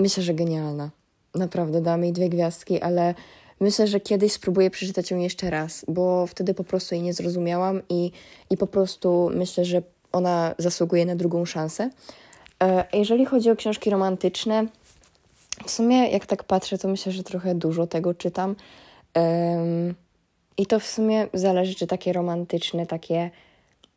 Myślę, 0.00 0.22
że 0.22 0.34
genialna. 0.34 0.90
Naprawdę, 1.34 1.80
damy 1.80 2.06
jej 2.06 2.12
dwie 2.12 2.28
gwiazdki, 2.28 2.80
ale 2.80 3.14
myślę, 3.60 3.86
że 3.86 4.00
kiedyś 4.00 4.32
spróbuję 4.32 4.70
przeczytać 4.70 5.10
ją 5.10 5.18
jeszcze 5.18 5.50
raz, 5.50 5.84
bo 5.88 6.26
wtedy 6.26 6.54
po 6.54 6.64
prostu 6.64 6.94
jej 6.94 7.04
nie 7.04 7.12
zrozumiałam 7.12 7.82
i, 7.88 8.12
i 8.50 8.56
po 8.56 8.66
prostu 8.66 9.30
myślę, 9.34 9.64
że 9.64 9.82
ona 10.12 10.54
zasługuje 10.58 11.06
na 11.06 11.16
drugą 11.16 11.44
szansę. 11.44 11.90
E, 12.62 12.84
jeżeli 12.92 13.24
chodzi 13.24 13.50
o 13.50 13.56
książki 13.56 13.90
romantyczne, 13.90 14.66
w 15.66 15.70
sumie 15.70 16.10
jak 16.10 16.26
tak 16.26 16.44
patrzę, 16.44 16.78
to 16.78 16.88
myślę, 16.88 17.12
że 17.12 17.22
trochę 17.22 17.54
dużo 17.54 17.86
tego 17.86 18.14
czytam. 18.14 18.56
I 20.58 20.66
to 20.66 20.80
w 20.80 20.86
sumie 20.86 21.26
zależy, 21.34 21.74
czy 21.74 21.86
takie 21.86 22.12
romantyczne, 22.12 22.86
takie, 22.86 23.30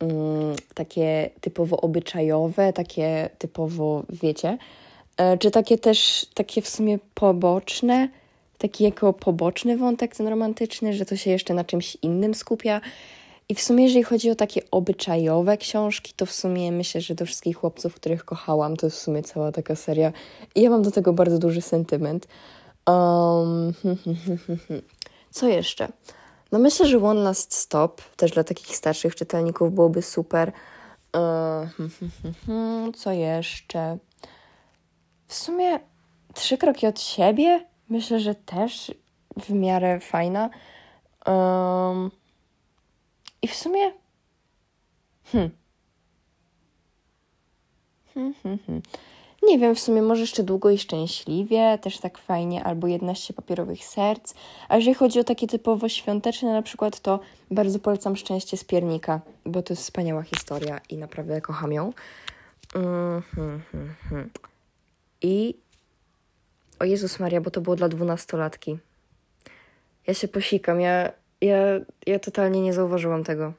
mm, 0.00 0.56
takie 0.74 1.30
typowo 1.40 1.80
obyczajowe, 1.80 2.72
takie 2.72 3.30
typowo, 3.38 4.02
wiecie, 4.08 4.58
czy 5.40 5.50
takie 5.50 5.78
też, 5.78 6.26
takie 6.34 6.62
w 6.62 6.68
sumie 6.68 6.98
poboczne, 7.14 8.08
taki 8.58 8.84
jako 8.84 9.12
poboczny 9.12 9.76
wątek 9.76 10.16
ten 10.16 10.28
romantyczny, 10.28 10.92
że 10.92 11.04
to 11.04 11.16
się 11.16 11.30
jeszcze 11.30 11.54
na 11.54 11.64
czymś 11.64 11.96
innym 12.02 12.34
skupia. 12.34 12.80
I 13.48 13.54
w 13.54 13.60
sumie, 13.60 13.84
jeżeli 13.84 14.02
chodzi 14.02 14.30
o 14.30 14.34
takie 14.34 14.60
obyczajowe 14.70 15.56
książki, 15.56 16.12
to 16.16 16.26
w 16.26 16.32
sumie 16.32 16.72
myślę, 16.72 17.00
że 17.00 17.14
do 17.14 17.26
wszystkich 17.26 17.56
chłopców, 17.56 17.94
których 17.94 18.24
kochałam, 18.24 18.76
to 18.76 18.86
jest 18.86 18.96
w 18.96 19.00
sumie 19.00 19.22
cała 19.22 19.52
taka 19.52 19.76
seria. 19.76 20.12
I 20.54 20.62
ja 20.62 20.70
mam 20.70 20.82
do 20.82 20.90
tego 20.90 21.12
bardzo 21.12 21.38
duży 21.38 21.60
sentyment. 21.60 22.28
Um, 22.86 23.72
co 25.36 25.48
jeszcze? 25.48 25.88
No 26.52 26.58
myślę, 26.58 26.86
że 26.86 26.98
One 26.98 27.20
Last 27.20 27.54
Stop, 27.54 28.02
też 28.16 28.30
dla 28.30 28.44
takich 28.44 28.76
starszych 28.76 29.14
czytelników 29.14 29.74
byłoby 29.74 30.02
super. 30.02 30.52
Uh, 31.14 31.68
co 33.00 33.12
jeszcze? 33.12 33.98
W 35.32 35.34
sumie 35.34 35.80
trzy 36.34 36.58
kroki 36.58 36.86
od 36.86 37.00
siebie 37.00 37.66
myślę, 37.88 38.20
że 38.20 38.34
też 38.34 38.94
w 39.36 39.50
miarę 39.50 40.00
fajna. 40.00 40.50
Um, 41.26 42.10
I 43.42 43.48
w 43.48 43.54
sumie. 43.54 43.92
Hmm. 45.24 45.50
Hmm, 48.14 48.34
hmm, 48.42 48.58
hmm. 48.66 48.82
Nie 49.42 49.58
wiem, 49.58 49.74
w 49.74 49.80
sumie 49.80 50.02
może 50.02 50.20
jeszcze 50.20 50.42
długo 50.42 50.70
i 50.70 50.78
szczęśliwie, 50.78 51.78
też 51.78 51.98
tak 51.98 52.18
fajnie, 52.18 52.64
albo 52.64 52.86
11 52.86 53.34
papierowych 53.34 53.84
serc. 53.84 54.34
A 54.68 54.76
jeżeli 54.76 54.94
chodzi 54.94 55.20
o 55.20 55.24
takie 55.24 55.46
typowo 55.46 55.88
świąteczne 55.88 56.52
na 56.52 56.62
przykład, 56.62 57.00
to 57.00 57.20
bardzo 57.50 57.78
polecam 57.78 58.16
Szczęście 58.16 58.56
z 58.56 58.64
Piernika, 58.64 59.20
bo 59.46 59.62
to 59.62 59.72
jest 59.72 59.82
wspaniała 59.82 60.22
historia 60.22 60.80
i 60.88 60.96
naprawdę 60.96 61.40
kocham 61.40 61.72
ją. 61.72 61.92
Mm 62.74 63.20
-hmm, 63.20 64.28
I 65.22 65.54
o 66.80 66.84
Jezus 66.84 67.20
Maria, 67.20 67.40
bo 67.40 67.50
to 67.50 67.60
było 67.60 67.76
dla 67.76 67.88
dwunastolatki. 67.88 68.78
Ja 70.06 70.14
się 70.14 70.28
posikam, 70.28 70.80
ja, 70.80 71.12
ja, 71.40 71.56
ja 72.06 72.18
totalnie 72.18 72.60
nie 72.60 72.72
zauważyłam 72.72 73.24
tego. 73.24 73.52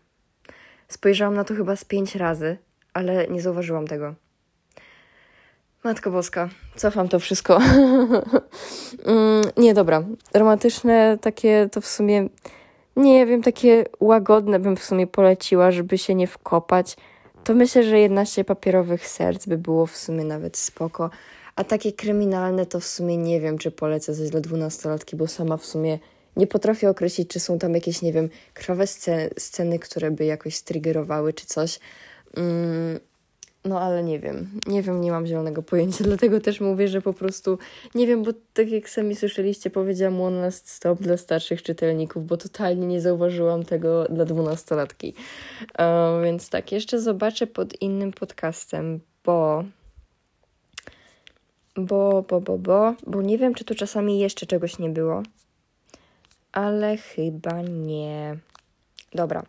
Spojrzałam 0.88 1.36
na 1.36 1.44
to 1.44 1.56
chyba 1.56 1.76
z 1.76 1.86
pięć 1.86 2.16
razy, 2.16 2.58
ale 2.94 3.28
nie 3.28 3.42
zauważyłam 3.42 3.88
tego. 3.88 4.16
Matko 5.84 6.12
Boska, 6.12 6.50
cofam 6.76 7.10
to 7.10 7.20
wszystko. 7.20 7.60
mm, 9.06 9.44
nie, 9.58 9.74
dobra. 9.74 10.04
Romantyczne 10.34 11.18
takie 11.22 11.70
to 11.72 11.82
w 11.82 11.88
sumie, 11.88 12.30
nie 12.96 13.26
wiem, 13.26 13.42
takie 13.42 13.86
łagodne 14.00 14.60
bym 14.60 14.76
w 14.76 14.84
sumie 14.84 15.08
poleciła, 15.08 15.72
żeby 15.72 15.98
się 15.98 16.16
nie 16.16 16.28
wkopać. 16.28 16.98
To 17.44 17.54
myślę, 17.54 17.84
że 17.84 18.00
11 18.00 18.44
papierowych 18.44 19.08
serc 19.08 19.46
by 19.46 19.58
było 19.58 19.86
w 19.86 19.98
sumie 19.98 20.24
nawet 20.26 20.58
spoko. 20.58 21.10
A 21.56 21.64
takie 21.64 21.94
kryminalne 21.94 22.66
to 22.66 22.80
w 22.80 22.86
sumie 22.86 23.18
nie 23.18 23.42
wiem, 23.42 23.58
czy 23.58 23.72
polecę 23.72 24.16
coś 24.16 24.30
dla 24.30 24.42
dwunastolatki, 24.42 25.16
bo 25.16 25.28
sama 25.28 25.58
w 25.58 25.66
sumie 25.66 26.00
nie 26.38 26.48
potrafię 26.48 26.90
określić, 26.90 27.30
czy 27.30 27.40
są 27.40 27.60
tam 27.60 27.74
jakieś, 27.74 28.02
nie 28.02 28.14
wiem, 28.14 28.30
krwawe 28.54 28.88
sceny, 28.88 29.30
sceny 29.40 29.80
które 29.80 30.12
by 30.12 30.26
jakoś 30.26 30.56
striggerowały, 30.56 31.34
czy 31.34 31.46
coś. 31.46 31.80
Mm, 32.38 33.00
no 33.66 33.82
ale 33.82 34.04
nie 34.04 34.20
wiem, 34.20 34.60
nie 34.68 34.82
wiem, 34.82 35.02
nie 35.02 35.12
mam 35.12 35.28
zielonego 35.28 35.64
pojęcia, 35.64 36.04
dlatego 36.14 36.40
też 36.40 36.62
mówię, 36.62 36.88
że 36.88 37.02
po 37.02 37.14
prostu 37.14 37.58
nie 37.96 38.08
wiem, 38.08 38.24
bo 38.24 38.32
tak 38.54 38.70
jak 38.70 38.90
sami 38.90 39.16
słyszeliście, 39.16 39.70
powiedziałam 39.70 40.22
one 40.22 40.42
last 40.42 40.70
stop 40.70 41.02
dla 41.02 41.18
starszych 41.18 41.64
czytelników, 41.64 42.28
bo 42.28 42.38
totalnie 42.38 42.88
nie 42.88 43.02
zauważyłam 43.02 43.64
tego 43.64 44.06
dla 44.06 44.26
dwunastolatki. 44.26 45.14
Uh, 45.62 46.24
więc 46.24 46.50
tak, 46.50 46.72
jeszcze 46.72 47.00
zobaczę 47.00 47.48
pod 47.48 47.82
innym 47.82 48.12
podcastem, 48.12 49.00
bo 49.26 49.64
bo, 51.76 52.22
bo, 52.30 52.42
bo, 52.42 52.58
bo, 52.58 52.96
bo 53.08 53.22
nie 53.22 53.38
wiem, 53.38 53.54
czy 53.54 53.66
tu 53.66 53.76
czasami 53.76 54.20
jeszcze 54.20 54.46
czegoś 54.46 54.80
nie 54.80 54.90
było, 54.90 55.24
ale 56.52 56.98
chyba 56.98 57.62
nie. 57.62 58.38
Dobra. 59.14 59.44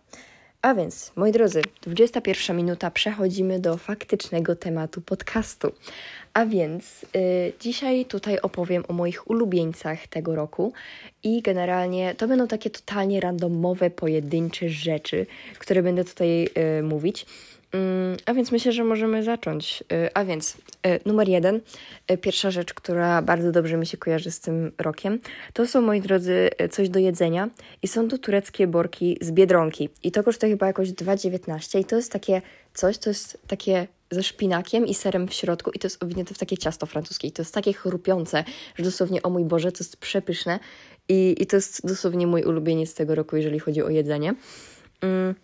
A 0.63 0.75
więc, 0.75 1.13
moi 1.17 1.33
drodzy, 1.33 1.63
21 1.83 2.57
minuta, 2.57 2.91
przechodzimy 2.91 3.61
do 3.61 3.77
faktycznego 3.77 4.57
tematu 4.57 5.01
podcastu. 5.01 5.73
A 6.35 6.47
więc 6.47 7.03
y, 7.17 7.53
dzisiaj 7.61 8.05
tutaj 8.05 8.39
opowiem 8.41 8.85
o 8.89 8.93
moich 8.93 9.31
ulubieńcach 9.31 10.07
tego 10.07 10.35
roku 10.35 10.73
i 11.23 11.43
generalnie 11.43 12.15
to 12.15 12.29
będą 12.29 12.49
takie 12.49 12.71
totalnie 12.71 13.21
randomowe, 13.21 13.91
pojedyncze 13.91 14.69
rzeczy, 14.69 15.27
które 15.59 15.83
będę 15.83 16.05
tutaj 16.05 16.49
y, 16.79 16.83
mówić. 16.83 17.27
Mm, 17.75 18.17
a 18.27 18.35
więc 18.35 18.53
myślę, 18.53 18.73
że 18.73 18.85
możemy 18.85 19.23
zacząć. 19.23 19.85
Y, 19.93 20.15
a 20.15 20.25
więc 20.25 20.55
y, 20.55 21.01
numer 21.07 21.29
jeden, 21.29 21.61
y, 22.11 22.19
pierwsza 22.19 22.51
rzecz, 22.51 22.75
która 22.75 23.23
bardzo 23.23 23.53
dobrze 23.53 23.77
mi 23.77 23.87
się 23.87 23.97
kojarzy 23.97 24.31
z 24.31 24.41
tym 24.41 24.73
rokiem, 24.79 25.19
to 25.53 25.67
są, 25.67 25.81
moi 25.81 26.01
drodzy, 26.01 26.51
coś 26.71 26.89
do 26.89 26.99
jedzenia 26.99 27.51
i 27.83 27.89
są 27.89 28.09
to 28.09 28.19
tureckie 28.19 28.67
borki 28.67 29.19
z 29.21 29.31
Biedronki. 29.31 29.89
I 30.03 30.13
to 30.13 30.23
kosztuje 30.23 30.53
chyba 30.53 30.67
jakoś 30.67 30.89
2,19 30.89 31.81
i 31.81 31.85
to 31.85 31.97
jest 31.97 32.13
takie 32.13 32.43
coś, 32.75 32.99
to 32.99 33.11
jest 33.11 33.39
takie 33.47 33.87
ze 34.11 34.23
szpinakiem 34.23 34.87
i 34.87 34.95
serem 34.95 35.29
w 35.29 35.35
środku 35.35 35.71
i 35.71 35.79
to 35.79 35.87
jest 35.87 36.03
owinięte 36.03 36.35
w 36.35 36.39
takie 36.39 36.59
ciasto 36.59 36.87
francuskie 36.87 37.29
i 37.29 37.33
to 37.33 37.43
jest 37.43 37.55
takie 37.55 37.73
chrupiące, 37.73 38.45
że 38.77 38.85
dosłownie, 38.85 39.23
o 39.23 39.31
mój 39.31 39.45
Boże, 39.45 39.73
to 39.73 39.79
jest 39.85 39.97
przepyszne 39.97 40.59
i, 41.09 41.37
i 41.39 41.47
to 41.47 41.57
jest 41.57 41.87
dosłownie 41.87 42.27
mój 42.27 42.43
ulubieniec 42.43 42.95
tego 42.95 43.15
roku, 43.15 43.37
jeżeli 43.37 43.59
chodzi 43.59 43.83
o 43.83 43.89
jedzenie. 43.89 44.35
Mm. 45.01 45.35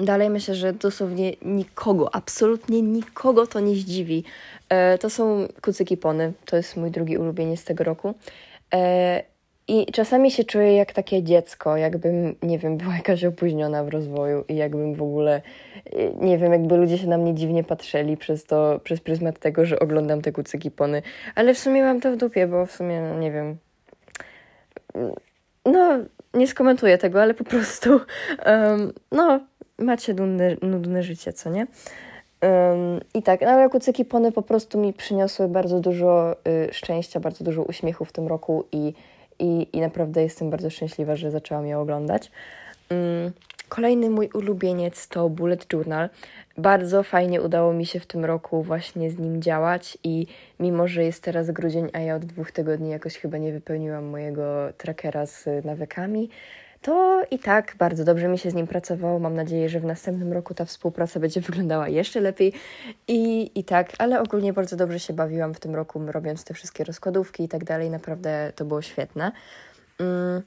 Dalej 0.00 0.30
myślę, 0.30 0.54
że 0.54 0.72
dosłownie 0.72 1.32
nikogo, 1.42 2.14
absolutnie 2.14 2.82
nikogo 2.82 3.46
to 3.46 3.60
nie 3.60 3.74
zdziwi. 3.74 4.24
E, 4.68 4.98
to 4.98 5.10
są 5.10 5.48
kucyki 5.62 5.96
pony, 5.96 6.32
to 6.44 6.56
jest 6.56 6.76
mój 6.76 6.90
drugi 6.90 7.18
ulubieniec 7.18 7.64
tego 7.64 7.84
roku. 7.84 8.14
E, 8.74 9.22
I 9.68 9.92
czasami 9.92 10.30
się 10.30 10.44
czuję 10.44 10.76
jak 10.76 10.92
takie 10.92 11.22
dziecko, 11.22 11.76
jakbym, 11.76 12.34
nie 12.42 12.58
wiem, 12.58 12.76
była 12.76 12.94
jakaś 12.94 13.24
opóźniona 13.24 13.84
w 13.84 13.88
rozwoju 13.88 14.44
i 14.48 14.56
jakbym 14.56 14.94
w 14.94 15.02
ogóle, 15.02 15.42
e, 15.86 16.10
nie 16.26 16.38
wiem, 16.38 16.52
jakby 16.52 16.76
ludzie 16.76 16.98
się 16.98 17.06
na 17.06 17.18
mnie 17.18 17.34
dziwnie 17.34 17.64
patrzyli 17.64 18.16
przez 18.16 18.44
to, 18.44 18.80
przez 18.84 19.00
pryzmat 19.00 19.38
tego, 19.38 19.66
że 19.66 19.78
oglądam 19.78 20.22
te 20.22 20.32
kucyki 20.32 20.70
pony. 20.70 21.02
Ale 21.34 21.54
w 21.54 21.58
sumie 21.58 21.82
mam 21.82 22.00
to 22.00 22.12
w 22.12 22.16
dupie, 22.16 22.46
bo 22.46 22.66
w 22.66 22.72
sumie, 22.72 23.00
no, 23.00 23.20
nie 23.20 23.32
wiem, 23.32 23.56
no, 25.66 25.98
nie 26.34 26.46
skomentuję 26.46 26.98
tego, 26.98 27.22
ale 27.22 27.34
po 27.34 27.44
prostu, 27.44 28.00
um, 28.46 28.92
no, 29.12 29.40
macie 29.78 30.14
nudne, 30.14 30.56
nudne 30.62 31.02
życie, 31.02 31.32
co 31.32 31.50
nie? 31.50 31.66
Um, 32.42 33.00
I 33.14 33.22
tak, 33.22 33.40
no 33.40 33.48
ale 33.48 33.68
kucyki 33.68 34.04
pony 34.04 34.32
po 34.32 34.42
prostu 34.42 34.78
mi 34.78 34.92
przyniosły 34.92 35.48
bardzo 35.48 35.80
dużo 35.80 36.36
y, 36.68 36.68
szczęścia, 36.72 37.20
bardzo 37.20 37.44
dużo 37.44 37.62
uśmiechu 37.62 38.04
w 38.04 38.12
tym 38.12 38.26
roku 38.26 38.64
i, 38.72 38.94
i, 39.38 39.68
i 39.72 39.80
naprawdę 39.80 40.22
jestem 40.22 40.50
bardzo 40.50 40.70
szczęśliwa, 40.70 41.16
że 41.16 41.30
zaczęłam 41.30 41.66
je 41.66 41.78
oglądać. 41.78 42.30
Um, 42.90 43.32
kolejny 43.68 44.10
mój 44.10 44.28
ulubieniec 44.34 45.08
to 45.08 45.28
Bullet 45.28 45.72
Journal. 45.72 46.08
Bardzo 46.58 47.02
fajnie 47.02 47.42
udało 47.42 47.72
mi 47.72 47.86
się 47.86 48.00
w 48.00 48.06
tym 48.06 48.24
roku 48.24 48.62
właśnie 48.62 49.10
z 49.10 49.18
nim 49.18 49.42
działać 49.42 49.98
i 50.04 50.26
mimo, 50.60 50.88
że 50.88 51.04
jest 51.04 51.22
teraz 51.22 51.50
grudzień, 51.50 51.88
a 51.92 51.98
ja 51.98 52.16
od 52.16 52.24
dwóch 52.24 52.52
tygodni 52.52 52.90
jakoś 52.90 53.16
chyba 53.16 53.38
nie 53.38 53.52
wypełniłam 53.52 54.04
mojego 54.04 54.44
trackera 54.78 55.26
z 55.26 55.64
nawykami, 55.64 56.30
to 56.86 57.22
i 57.30 57.38
tak 57.38 57.76
bardzo 57.78 58.04
dobrze 58.04 58.28
mi 58.28 58.38
się 58.38 58.50
z 58.50 58.54
nim 58.54 58.66
pracowało. 58.66 59.18
Mam 59.18 59.34
nadzieję, 59.34 59.68
że 59.68 59.80
w 59.80 59.84
następnym 59.84 60.32
roku 60.32 60.54
ta 60.54 60.64
współpraca 60.64 61.20
będzie 61.20 61.40
wyglądała 61.50 61.88
jeszcze 61.88 62.20
lepiej. 62.20 62.52
I, 63.08 63.50
i 63.54 63.64
tak, 63.64 63.92
ale 63.98 64.20
ogólnie 64.20 64.52
bardzo 64.52 64.76
dobrze 64.76 65.00
się 65.00 65.12
bawiłam 65.12 65.54
w 65.54 65.60
tym 65.60 65.74
roku, 65.74 66.06
robiąc 66.06 66.44
te 66.44 66.54
wszystkie 66.54 66.84
rozkładówki 66.84 67.44
i 67.44 67.48
tak 67.48 67.64
dalej. 67.64 67.90
Naprawdę 67.90 68.52
to 68.56 68.64
było 68.64 68.82
świetne. 68.82 69.32
Mm. 70.00 70.42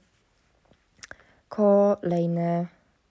Kolejne 1.49 2.65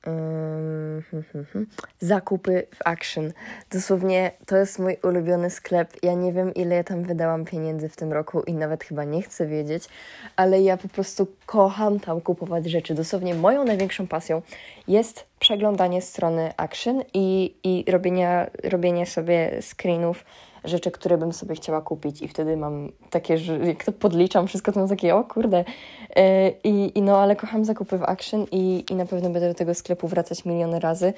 zakupy 2.00 2.66
w 2.74 2.86
Action. 2.86 3.32
Dosłownie 3.70 4.30
to 4.46 4.56
jest 4.56 4.78
mój 4.78 4.96
ulubiony 5.02 5.50
sklep. 5.50 5.92
Ja 6.02 6.14
nie 6.14 6.32
wiem, 6.32 6.54
ile 6.54 6.76
ja 6.76 6.84
tam 6.84 7.02
wydałam 7.02 7.44
pieniędzy 7.44 7.88
w 7.88 7.96
tym 7.96 8.12
roku 8.12 8.42
i 8.42 8.54
nawet 8.54 8.84
chyba 8.84 9.04
nie 9.04 9.22
chcę 9.22 9.46
wiedzieć, 9.46 9.88
ale 10.36 10.62
ja 10.62 10.76
po 10.76 10.88
prostu 10.88 11.26
kocham 11.46 12.00
tam 12.00 12.20
kupować 12.20 12.66
rzeczy. 12.66 12.94
Dosłownie 12.94 13.34
moją 13.34 13.64
największą 13.64 14.06
pasją 14.06 14.42
jest 14.88 15.26
przeglądanie 15.38 16.02
strony 16.02 16.52
Action 16.56 17.02
i, 17.14 17.54
i 17.64 17.90
robienie, 17.90 18.50
robienie 18.64 19.06
sobie 19.06 19.62
screenów 19.62 20.24
rzeczy, 20.64 20.90
które 20.90 21.18
bym 21.18 21.32
sobie 21.32 21.54
chciała 21.54 21.80
kupić 21.80 22.22
i 22.22 22.28
wtedy 22.28 22.56
mam 22.56 22.92
takie, 23.10 23.38
że 23.38 23.58
jak 23.58 23.84
to 23.84 23.92
podliczam 23.92 24.46
wszystko, 24.46 24.72
to 24.72 24.80
mam 24.80 24.88
takie, 24.88 25.16
o 25.16 25.24
kurde. 25.24 25.64
E, 26.16 26.50
I, 26.50 26.98
i 26.98 27.02
no, 27.02 27.18
ale 27.18 27.36
kocham 27.36 27.64
zakupy 27.64 27.98
w 27.98 28.02
Action 28.02 28.46
i, 28.52 28.84
i 28.90 28.94
na 28.94 29.06
pewno 29.06 29.30
będę 29.30 29.48
do 29.48 29.54
tego 29.54 29.74
sklepu 29.74 30.08
wracać 30.08 30.44
miliony 30.44 30.80
razy. 30.80 31.12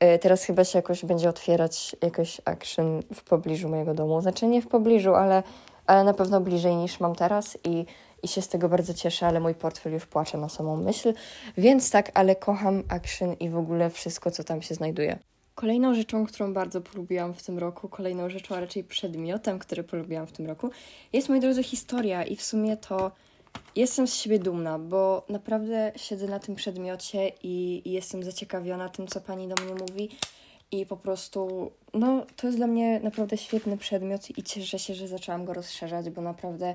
E, 0.00 0.18
teraz 0.18 0.44
chyba 0.44 0.64
się 0.64 0.78
jakoś 0.78 1.04
będzie 1.04 1.28
otwierać 1.28 1.96
jakoś 2.02 2.40
Action 2.44 3.02
w 3.14 3.24
pobliżu 3.24 3.68
mojego 3.68 3.94
domu. 3.94 4.20
Znaczy 4.20 4.46
nie 4.46 4.62
w 4.62 4.66
pobliżu, 4.66 5.14
ale, 5.14 5.42
ale 5.86 6.04
na 6.04 6.14
pewno 6.14 6.40
bliżej 6.40 6.76
niż 6.76 7.00
mam 7.00 7.14
teraz 7.14 7.58
i 7.64 7.86
i 8.24 8.28
się 8.28 8.42
z 8.42 8.48
tego 8.48 8.68
bardzo 8.68 8.94
cieszę, 8.94 9.26
ale 9.26 9.40
mój 9.40 9.54
portfel 9.54 9.92
już 9.92 10.06
płacze 10.06 10.38
na 10.38 10.48
samą 10.48 10.76
myśl. 10.76 11.14
Więc 11.58 11.90
tak, 11.90 12.10
ale 12.14 12.36
kocham 12.36 12.82
action 12.88 13.32
i 13.32 13.50
w 13.50 13.56
ogóle 13.56 13.90
wszystko, 13.90 14.30
co 14.30 14.44
tam 14.44 14.62
się 14.62 14.74
znajduje. 14.74 15.18
Kolejną 15.54 15.94
rzeczą, 15.94 16.26
którą 16.26 16.54
bardzo 16.54 16.80
polubiłam 16.80 17.34
w 17.34 17.42
tym 17.42 17.58
roku, 17.58 17.88
kolejną 17.88 18.30
rzeczą, 18.30 18.54
a 18.54 18.60
raczej 18.60 18.84
przedmiotem, 18.84 19.58
który 19.58 19.84
polubiłam 19.84 20.26
w 20.26 20.32
tym 20.32 20.46
roku, 20.46 20.70
jest, 21.12 21.28
moi 21.28 21.40
drodzy, 21.40 21.62
historia 21.62 22.24
i 22.24 22.36
w 22.36 22.42
sumie 22.42 22.76
to 22.76 23.10
jestem 23.76 24.06
z 24.06 24.14
siebie 24.14 24.38
dumna, 24.38 24.78
bo 24.78 25.26
naprawdę 25.28 25.92
siedzę 25.96 26.26
na 26.26 26.38
tym 26.38 26.54
przedmiocie 26.54 27.32
i, 27.42 27.82
i 27.84 27.92
jestem 27.92 28.22
zaciekawiona 28.22 28.88
tym, 28.88 29.06
co 29.06 29.20
pani 29.20 29.48
do 29.48 29.64
mnie 29.64 29.74
mówi 29.74 30.08
i 30.72 30.86
po 30.86 30.96
prostu, 30.96 31.70
no, 31.94 32.26
to 32.36 32.46
jest 32.46 32.58
dla 32.58 32.66
mnie 32.66 33.00
naprawdę 33.00 33.36
świetny 33.36 33.76
przedmiot 33.76 34.38
i 34.38 34.42
cieszę 34.42 34.78
się, 34.78 34.94
że 34.94 35.08
zaczęłam 35.08 35.44
go 35.44 35.54
rozszerzać, 35.54 36.10
bo 36.10 36.22
naprawdę 36.22 36.74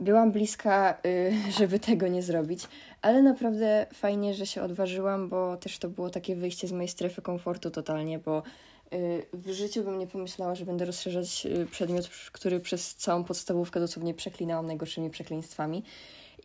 byłam 0.00 0.32
bliska, 0.32 0.98
y, 1.06 1.32
żeby 1.58 1.78
tego 1.78 2.08
nie 2.08 2.22
zrobić, 2.22 2.68
ale 3.02 3.22
naprawdę 3.22 3.86
fajnie, 3.94 4.34
że 4.34 4.46
się 4.46 4.62
odważyłam, 4.62 5.28
bo 5.28 5.56
też 5.56 5.78
to 5.78 5.88
było 5.88 6.10
takie 6.10 6.36
wyjście 6.36 6.68
z 6.68 6.72
mojej 6.72 6.88
strefy 6.88 7.22
komfortu 7.22 7.70
totalnie, 7.70 8.18
bo 8.18 8.42
y, 8.92 9.26
w 9.32 9.50
życiu 9.50 9.84
bym 9.84 9.98
nie 9.98 10.06
pomyślała, 10.06 10.54
że 10.54 10.64
będę 10.64 10.84
rozszerzać 10.84 11.46
y, 11.46 11.66
przedmiot, 11.66 12.08
który 12.32 12.60
przez 12.60 12.94
całą 12.94 13.24
podstawówkę 13.24 13.80
dosłownie 13.80 14.14
przeklinałam 14.14 14.66
najgorszymi 14.66 15.10
przekleństwami. 15.10 15.82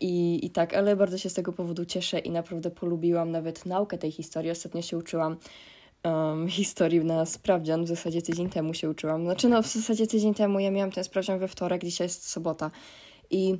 I, 0.01 0.45
I 0.45 0.49
tak, 0.49 0.73
ale 0.73 0.95
bardzo 0.95 1.17
się 1.17 1.29
z 1.29 1.33
tego 1.33 1.53
powodu 1.53 1.85
cieszę 1.85 2.19
i 2.19 2.31
naprawdę 2.31 2.71
polubiłam 2.71 3.31
nawet 3.31 3.65
naukę 3.65 3.97
tej 3.97 4.11
historii. 4.11 4.51
Ostatnio 4.51 4.81
się 4.81 4.97
uczyłam 4.97 5.37
um, 6.03 6.49
historii 6.59 7.05
na 7.05 7.25
sprawdzian. 7.25 7.85
W 7.85 7.87
zasadzie 7.87 8.21
tydzień 8.21 8.49
temu 8.49 8.73
się 8.73 8.89
uczyłam. 8.89 9.23
Znaczy, 9.23 9.49
no 9.49 9.63
w 9.63 9.67
zasadzie 9.67 10.07
tydzień 10.07 10.33
temu 10.33 10.59
ja 10.59 10.71
miałam 10.71 10.91
ten 10.91 11.03
sprawdzian 11.03 11.39
we 11.39 11.47
wtorek, 11.47 11.83
dzisiaj 11.83 12.05
jest 12.05 12.29
sobota. 12.29 12.71
I 13.31 13.57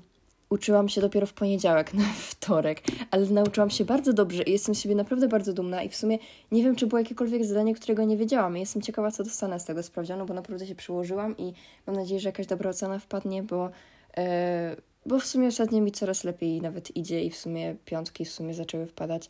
uczyłam 0.49 0.89
się 0.89 1.01
dopiero 1.01 1.27
w 1.27 1.33
poniedziałek 1.33 1.93
na 2.03 2.13
wtorek, 2.13 2.81
ale 3.11 3.25
nauczyłam 3.25 3.69
się 3.69 3.85
bardzo 3.85 4.13
dobrze 4.13 4.43
i 4.43 4.51
jestem 4.51 4.75
z 4.75 4.79
siebie 4.79 4.95
naprawdę 4.95 5.27
bardzo 5.27 5.53
dumna 5.53 5.83
i 5.83 5.89
w 5.89 5.95
sumie 5.95 6.17
nie 6.51 6.63
wiem, 6.63 6.75
czy 6.75 6.87
było 6.87 6.99
jakiekolwiek 6.99 7.45
zadanie, 7.45 7.75
którego 7.75 8.03
nie 8.03 8.17
wiedziałam. 8.17 8.57
Jestem 8.57 8.81
ciekawa, 8.81 9.11
co 9.11 9.23
dostanę 9.23 9.59
z 9.59 9.65
tego 9.65 9.83
sprawdzianu, 9.83 10.25
bo 10.25 10.33
naprawdę 10.33 10.67
się 10.67 10.75
przyłożyłam 10.75 11.37
i 11.37 11.53
mam 11.87 11.95
nadzieję, 11.95 12.19
że 12.19 12.29
jakaś 12.29 12.47
dobra 12.47 12.69
ocena 12.69 12.99
wpadnie, 12.99 13.43
bo, 13.43 13.69
e, 14.17 14.75
bo 15.05 15.19
w 15.19 15.25
sumie 15.25 15.47
ostatnio 15.47 15.81
mi 15.81 15.91
coraz 15.91 16.23
lepiej 16.23 16.61
nawet 16.61 16.97
idzie 16.97 17.23
i 17.23 17.29
w 17.29 17.37
sumie 17.37 17.75
piątki 17.85 18.25
w 18.25 18.31
sumie 18.31 18.53
zaczęły 18.53 18.85
wpadać. 18.85 19.29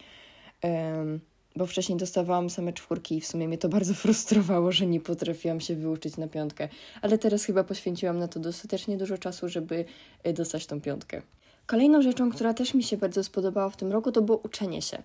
Bo 1.55 1.65
wcześniej 1.65 1.97
dostawałam 1.97 2.49
same 2.49 2.73
czwórki 2.73 3.17
i 3.17 3.21
w 3.21 3.27
sumie 3.27 3.47
mnie 3.47 3.57
to 3.57 3.69
bardzo 3.69 3.93
frustrowało, 4.03 4.71
że 4.71 4.85
nie 4.85 4.99
potrafiłam 4.99 5.59
się 5.59 5.75
wyuczyć 5.75 6.17
na 6.17 6.27
piątkę. 6.27 6.69
Ale 7.01 7.17
teraz 7.17 7.43
chyba 7.43 7.63
poświęciłam 7.63 8.19
na 8.19 8.27
to 8.27 8.39
dostatecznie 8.39 8.97
dużo 8.97 9.17
czasu, 9.17 9.49
żeby 9.49 9.85
e, 10.23 10.33
dostać 10.33 10.65
tą 10.65 10.81
piątkę. 10.81 11.21
Kolejną 11.65 12.01
rzeczą, 12.01 12.31
która 12.31 12.53
też 12.53 12.73
mi 12.73 12.83
się 12.83 12.97
bardzo 12.97 13.23
spodobała 13.23 13.69
w 13.69 13.77
tym 13.77 13.91
roku, 13.91 14.11
to 14.11 14.21
było 14.21 14.37
uczenie 14.37 14.81
się. 14.81 15.03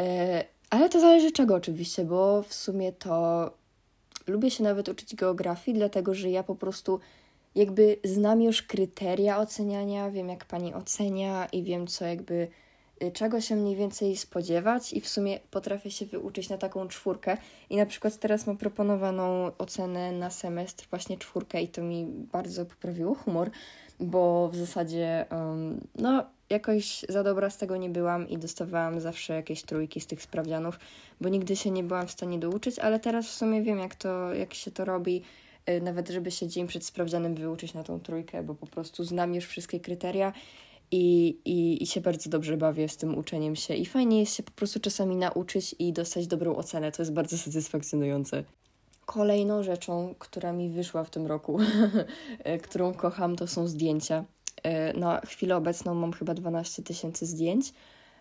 E, 0.00 0.44
ale 0.70 0.88
to 0.88 1.00
zależy 1.00 1.32
czego 1.32 1.54
oczywiście, 1.54 2.04
bo 2.04 2.42
w 2.42 2.54
sumie 2.54 2.92
to 2.92 3.50
lubię 4.26 4.50
się 4.50 4.64
nawet 4.64 4.88
uczyć 4.88 5.14
geografii, 5.14 5.78
dlatego 5.78 6.14
że 6.14 6.30
ja 6.30 6.42
po 6.42 6.54
prostu 6.54 7.00
jakby 7.54 7.96
znam 8.04 8.42
już 8.42 8.62
kryteria 8.62 9.38
oceniania, 9.38 10.10
wiem 10.10 10.28
jak 10.28 10.44
pani 10.44 10.74
ocenia 10.74 11.46
i 11.46 11.62
wiem 11.62 11.86
co 11.86 12.04
jakby 12.04 12.34
y, 12.34 12.48
czego 13.12 13.40
się 13.40 13.56
mniej 13.56 13.76
więcej 13.76 14.16
spodziewać 14.16 14.92
i 14.92 15.00
w 15.00 15.08
sumie 15.08 15.40
potrafię 15.50 15.90
się 15.90 16.06
wyuczyć 16.06 16.48
na 16.48 16.58
taką 16.58 16.88
czwórkę. 16.88 17.36
I 17.70 17.76
na 17.76 17.86
przykład 17.86 18.16
teraz 18.16 18.46
mam 18.46 18.56
proponowaną 18.56 19.50
ocenę 19.58 20.12
na 20.12 20.30
semestr 20.30 20.86
właśnie 20.90 21.18
czwórkę 21.18 21.62
i 21.62 21.68
to 21.68 21.82
mi 21.82 22.06
bardzo 22.32 22.66
poprawiło 22.66 23.14
humor, 23.14 23.50
bo 24.00 24.48
w 24.48 24.56
zasadzie 24.56 25.26
um, 25.30 25.80
no 25.94 26.24
jakoś 26.50 27.04
za 27.08 27.22
dobra 27.22 27.50
z 27.50 27.58
tego 27.58 27.76
nie 27.76 27.90
byłam 27.90 28.28
i 28.28 28.38
dostawałam 28.38 29.00
zawsze 29.00 29.34
jakieś 29.34 29.62
trójki 29.62 30.00
z 30.00 30.06
tych 30.06 30.22
sprawdzianów, 30.22 30.78
bo 31.20 31.28
nigdy 31.28 31.56
się 31.56 31.70
nie 31.70 31.84
byłam 31.84 32.06
w 32.06 32.10
stanie 32.10 32.38
douczyć, 32.38 32.78
ale 32.78 33.00
teraz 33.00 33.26
w 33.26 33.34
sumie 33.34 33.62
wiem 33.62 33.78
jak 33.78 33.94
to, 33.94 34.34
jak 34.34 34.54
się 34.54 34.70
to 34.70 34.84
robi, 34.84 35.22
y, 35.70 35.80
nawet 35.80 36.08
żeby 36.08 36.30
się 36.30 36.48
dzień 36.48 36.66
przed 36.66 36.84
sprawdzianem 36.84 37.34
wyuczyć 37.34 37.74
na 37.74 37.84
tą 37.84 38.00
trójkę, 38.00 38.42
bo 38.42 38.54
po 38.54 38.66
prostu 38.66 39.04
znam 39.04 39.34
już 39.34 39.44
wszystkie 39.44 39.80
kryteria 39.80 40.32
i, 40.94 41.36
i, 41.44 41.82
i 41.82 41.86
się 41.86 42.00
bardzo 42.00 42.30
dobrze 42.30 42.56
bawię 42.56 42.88
z 42.88 42.96
tym 42.96 43.18
uczeniem 43.18 43.56
się 43.56 43.74
i 43.74 43.86
fajnie 43.86 44.20
jest 44.20 44.34
się 44.34 44.42
po 44.42 44.50
prostu 44.50 44.80
czasami 44.80 45.16
nauczyć 45.16 45.74
i 45.78 45.92
dostać 45.92 46.26
dobrą 46.26 46.56
ocenę, 46.56 46.92
to 46.92 47.02
jest 47.02 47.12
bardzo 47.12 47.38
satysfakcjonujące. 47.44 48.44
Kolejną 49.06 49.62
rzeczą, 49.62 50.14
która 50.18 50.52
mi 50.52 50.70
wyszła 50.70 51.04
w 51.04 51.10
tym 51.10 51.26
roku, 51.26 51.58
którą 52.64 52.94
kocham, 52.94 53.36
to 53.36 53.46
są 53.46 53.66
zdjęcia. 53.66 54.24
E, 54.62 54.92
na 54.92 55.20
chwilę 55.20 55.56
obecną 55.56 55.94
mam 55.94 56.12
chyba 56.12 56.34
12 56.34 56.82
tysięcy 56.82 57.26
zdjęć 57.26 57.72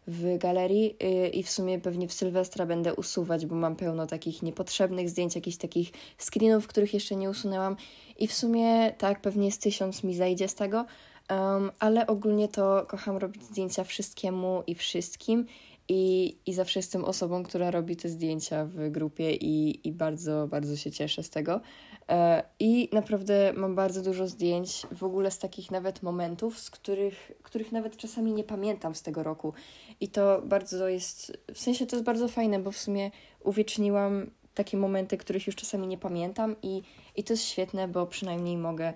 w 0.07 0.38
galerii 0.38 0.95
e, 0.99 1.27
i 1.27 1.43
w 1.43 1.49
sumie 1.49 1.79
pewnie 1.79 2.07
w 2.07 2.13
Sylwestra 2.13 2.65
będę 2.65 2.95
usuwać, 2.95 3.45
bo 3.45 3.55
mam 3.55 3.75
pełno 3.75 4.07
takich 4.07 4.41
niepotrzebnych 4.41 5.09
zdjęć, 5.09 5.36
jakichś 5.36 5.57
takich 5.57 5.91
screenów, 6.17 6.67
których 6.67 6.93
jeszcze 6.93 7.15
nie 7.15 7.29
usunęłam 7.29 7.75
i 8.19 8.27
w 8.27 8.33
sumie 8.33 8.93
tak, 8.97 9.21
pewnie 9.21 9.51
z 9.51 9.59
tysiąc 9.59 10.03
mi 10.03 10.15
zajdzie 10.15 10.47
z 10.47 10.55
tego, 10.55 10.86
um, 11.29 11.71
ale 11.79 12.07
ogólnie 12.07 12.47
to 12.47 12.86
kocham 12.88 13.17
robić 13.17 13.43
zdjęcia 13.43 13.83
wszystkiemu 13.83 14.63
i 14.67 14.75
wszystkim 14.75 15.45
i, 15.89 16.36
i 16.45 16.53
zawsze 16.53 16.79
jestem 16.79 17.05
osobą, 17.05 17.43
która 17.43 17.71
robi 17.71 17.95
te 17.95 18.09
zdjęcia 18.09 18.65
w 18.65 18.89
grupie 18.89 19.36
i, 19.36 19.88
i 19.88 19.91
bardzo, 19.91 20.47
bardzo 20.47 20.75
się 20.75 20.91
cieszę 20.91 21.23
z 21.23 21.29
tego. 21.29 21.62
E, 22.09 22.43
I 22.59 22.89
naprawdę 22.91 23.53
mam 23.53 23.75
bardzo 23.75 24.01
dużo 24.01 24.27
zdjęć, 24.27 24.88
w 24.91 25.03
ogóle 25.03 25.31
z 25.31 25.39
takich 25.39 25.71
nawet 25.71 26.03
momentów, 26.03 26.59
z 26.59 26.71
których, 26.71 27.31
których 27.43 27.71
nawet 27.71 27.97
czasami 27.97 28.33
nie 28.33 28.43
pamiętam 28.43 28.95
z 28.95 29.01
tego 29.01 29.23
roku. 29.23 29.53
I 29.99 30.07
to 30.07 30.41
bardzo 30.45 30.88
jest, 30.88 31.38
w 31.53 31.59
sensie 31.59 31.86
to 31.86 31.95
jest 31.95 32.05
bardzo 32.05 32.27
fajne, 32.27 32.59
bo 32.59 32.71
w 32.71 32.77
sumie 32.77 33.12
uwieczniłam 33.43 34.29
takie 34.53 34.77
momenty, 34.77 35.17
których 35.17 35.47
już 35.47 35.55
czasami 35.55 35.88
nie 35.88 35.97
pamiętam 35.97 36.55
i, 36.62 36.81
i 37.15 37.23
to 37.23 37.33
jest 37.33 37.43
świetne, 37.43 37.88
bo 37.88 38.05
przynajmniej 38.05 38.57
mogę 38.57 38.93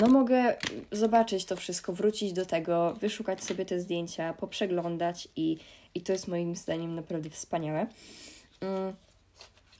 no 0.00 0.08
mogę 0.08 0.56
zobaczyć 0.92 1.44
to 1.44 1.56
wszystko, 1.56 1.92
wrócić 1.92 2.32
do 2.32 2.46
tego, 2.46 2.94
wyszukać 3.00 3.44
sobie 3.44 3.64
te 3.64 3.80
zdjęcia, 3.80 4.32
poprzeglądać 4.32 5.28
i, 5.36 5.56
i 5.94 6.00
to 6.00 6.12
jest 6.12 6.28
moim 6.28 6.56
zdaniem 6.56 6.94
naprawdę 6.94 7.30
wspaniałe. 7.30 7.86
Mm. 8.60 8.92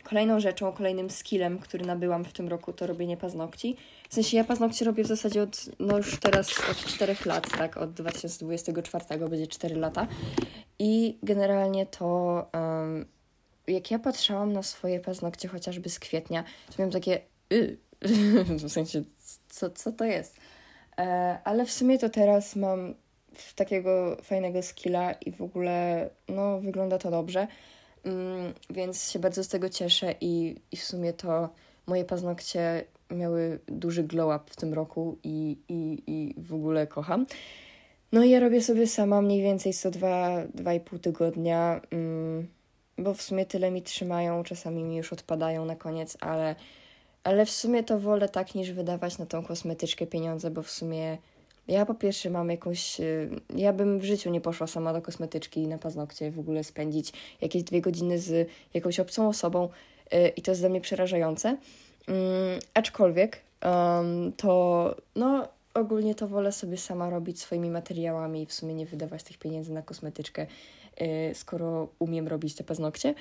Kolejną 0.05 0.41
rzeczą, 0.41 0.73
kolejnym 0.73 1.11
skillem, 1.11 1.59
który 1.59 1.87
nabyłam 1.87 2.25
w 2.25 2.33
tym 2.33 2.49
roku, 2.49 2.73
to 2.73 2.87
robienie 2.87 3.17
paznokci. 3.17 3.77
W 4.09 4.15
sensie 4.15 4.37
ja 4.37 4.45
paznokcie 4.45 4.85
robię 4.85 5.05
w 5.05 5.07
zasadzie 5.07 5.43
od, 5.43 5.65
no 5.79 5.97
już 5.97 6.21
teraz 6.21 6.49
od 6.71 6.77
4 6.77 7.17
lat, 7.27 7.49
tak, 7.59 7.77
od 7.77 7.93
2024 7.93 9.05
będzie 9.29 9.47
4 9.47 9.77
lata. 9.77 10.07
I 10.79 11.19
generalnie 11.23 11.87
to, 11.87 12.07
um, 12.55 13.07
jak 13.67 13.91
ja 13.91 13.99
patrzałam 13.99 14.53
na 14.53 14.63
swoje 14.63 15.01
paznokcie 15.01 15.49
chociażby 15.49 15.89
z 15.89 15.99
kwietnia, 15.99 16.45
to 16.67 16.75
miałam 16.79 16.93
takie, 16.93 17.21
y, 17.53 17.79
w 18.69 18.69
sensie, 18.69 19.03
co, 19.49 19.71
co 19.71 19.93
to 19.93 20.05
jest? 20.05 20.37
E, 20.99 21.39
ale 21.45 21.67
w 21.67 21.73
sumie 21.73 21.99
to 21.99 22.09
teraz 22.09 22.57
mam 22.57 22.95
takiego 23.55 24.17
fajnego 24.23 24.63
skilla 24.63 25.13
i 25.13 25.33
w 25.33 25.43
ogóle, 25.43 26.11
no, 26.29 26.61
wygląda 26.61 26.99
to 26.99 27.11
dobrze. 27.11 27.47
Mm, 28.05 28.55
więc 28.71 29.11
się 29.11 29.19
bardzo 29.19 29.45
z 29.45 29.49
tego 29.49 29.69
cieszę 29.69 30.15
i, 30.21 30.57
i 30.73 30.77
w 30.77 30.85
sumie 30.85 31.13
to 31.13 31.49
moje 31.87 32.05
paznokcie 32.05 32.85
miały 33.11 33.59
duży 33.67 34.05
glow 34.05 34.37
up 34.37 34.51
w 34.51 34.57
tym 34.57 34.75
roku 34.75 35.19
i, 35.25 35.59
i, 35.69 36.03
i 36.07 36.35
w 36.39 36.55
ogóle 36.55 36.87
kocham. 36.87 37.27
No 38.13 38.25
i 38.25 38.31
ja 38.31 38.41
robię 38.41 38.63
sobie 38.63 38.87
sama 38.87 39.23
mniej 39.23 39.43
więcej 39.43 39.75
co 39.75 39.91
dwa, 39.91 40.43
dwa 40.55 40.75
i 40.75 40.81
pół 40.81 40.99
tygodnia, 40.99 41.81
mm, 41.91 42.49
bo 42.99 43.15
w 43.15 43.23
sumie 43.23 43.47
tyle 43.47 43.71
mi 43.71 43.83
trzymają, 43.83 44.43
czasami 44.43 44.85
mi 44.85 44.97
już 44.97 45.13
odpadają 45.13 45.65
na 45.65 45.77
koniec, 45.77 46.17
ale, 46.21 46.55
ale 47.25 47.47
w 47.47 47.51
sumie 47.51 47.85
to 47.85 47.99
wolę 47.99 48.29
tak 48.29 48.55
niż 48.55 48.73
wydawać 48.73 49.19
na 49.19 49.27
tą 49.27 49.45
kosmetyczkę 49.45 50.07
pieniądze, 50.07 50.51
bo 50.51 50.63
w 50.63 50.71
sumie 50.71 51.19
ja 51.69 51.87
po 51.87 51.95
pierwsze 51.95 52.31
mam 52.31 52.51
jakąś. 52.51 53.01
Y, 53.01 53.31
ja 53.57 53.73
bym 53.73 53.99
w 53.99 54.05
życiu 54.05 54.31
nie 54.31 54.41
poszła 54.41 54.67
sama 54.67 54.93
do 54.93 55.03
kosmetyczki 55.03 55.67
na 55.67 55.79
paznokcie, 55.79 56.31
w 56.31 56.39
ogóle 56.39 56.65
spędzić 56.65 57.13
jakieś 57.41 57.63
dwie 57.63 57.81
godziny 57.81 58.19
z 58.19 58.49
jakąś 58.75 59.01
obcą 59.01 59.29
osobą 59.29 59.69
y, 60.15 60.29
i 60.29 60.43
to 60.43 60.51
jest 60.51 60.61
dla 60.61 60.69
mnie 60.69 60.81
przerażające. 60.81 61.49
Um, 61.49 62.19
aczkolwiek 62.75 63.41
um, 63.65 64.33
to 64.37 64.95
no 65.17 65.49
ogólnie 65.75 66.15
to 66.15 66.29
wolę 66.29 66.53
sobie 66.53 66.77
sama 66.77 67.11
robić 67.11 67.41
swoimi 67.41 67.71
materiałami 67.71 68.43
i 68.43 68.47
w 68.47 68.53
sumie 68.53 68.75
nie 68.75 68.87
wydawać 68.87 69.23
tych 69.23 69.39
pieniędzy 69.39 69.73
na 69.73 69.83
kosmetyczkę, 69.83 70.47
y, 71.01 71.35
skoro 71.35 71.89
umiem 71.99 72.29
robić 72.29 72.55
te 72.55 72.65
paznokcie. 72.65 73.15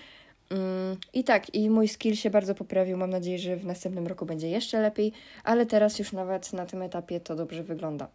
Mm, 0.49 0.97
I 1.13 1.23
tak, 1.23 1.55
i 1.55 1.69
mój 1.69 1.87
skill 1.87 2.15
się 2.15 2.29
bardzo 2.29 2.55
poprawił. 2.55 2.97
Mam 2.97 3.09
nadzieję, 3.09 3.39
że 3.39 3.55
w 3.55 3.65
następnym 3.65 4.07
roku 4.07 4.25
będzie 4.25 4.49
jeszcze 4.49 4.81
lepiej, 4.81 5.13
ale 5.43 5.65
teraz 5.65 5.99
już 5.99 6.11
nawet 6.11 6.53
na 6.53 6.65
tym 6.65 6.81
etapie 6.81 7.19
to 7.19 7.35
dobrze 7.35 7.63
wygląda. 7.63 8.07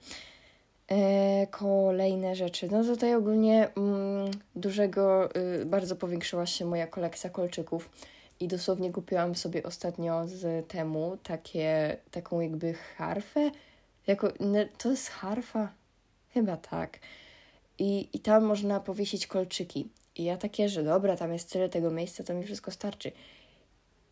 E, 0.89 1.47
kolejne 1.47 2.37
rzeczy. 2.37 2.69
No 2.71 2.85
tutaj 2.85 3.15
ogólnie 3.15 3.69
mm, 3.77 4.31
dużego, 4.57 5.37
y, 5.37 5.67
bardzo 5.67 5.97
powiększyła 5.97 6.47
się 6.47 6.65
moja 6.65 6.87
kolekcja 6.87 7.31
kolczyków 7.31 7.91
i 8.41 8.49
dosłownie 8.49 8.93
kupiłam 8.93 9.35
sobie 9.35 9.63
ostatnio 9.63 10.29
z 10.29 10.69
temu 10.69 11.19
takie, 11.23 11.97
taką 12.11 12.41
jakby 12.41 12.75
harfę. 12.75 13.51
Jako, 14.07 14.33
to 14.79 14.91
jest 14.91 15.09
harfa? 15.09 15.73
Chyba 16.35 16.57
tak. 16.57 16.99
I, 17.79 18.09
I 18.13 18.19
tam 18.21 18.45
można 18.45 18.81
powiesić 18.81 19.27
kolczyki. 19.27 19.89
I 20.17 20.25
ja 20.25 20.37
takie, 20.37 20.69
że 20.69 20.85
dobra, 20.85 21.17
tam 21.17 21.33
jest 21.33 21.53
tyle 21.53 21.69
tego 21.69 21.91
miejsca, 21.91 22.25
to 22.25 22.35
mi 22.35 22.45
wszystko 22.45 22.71
starczy. 22.71 23.13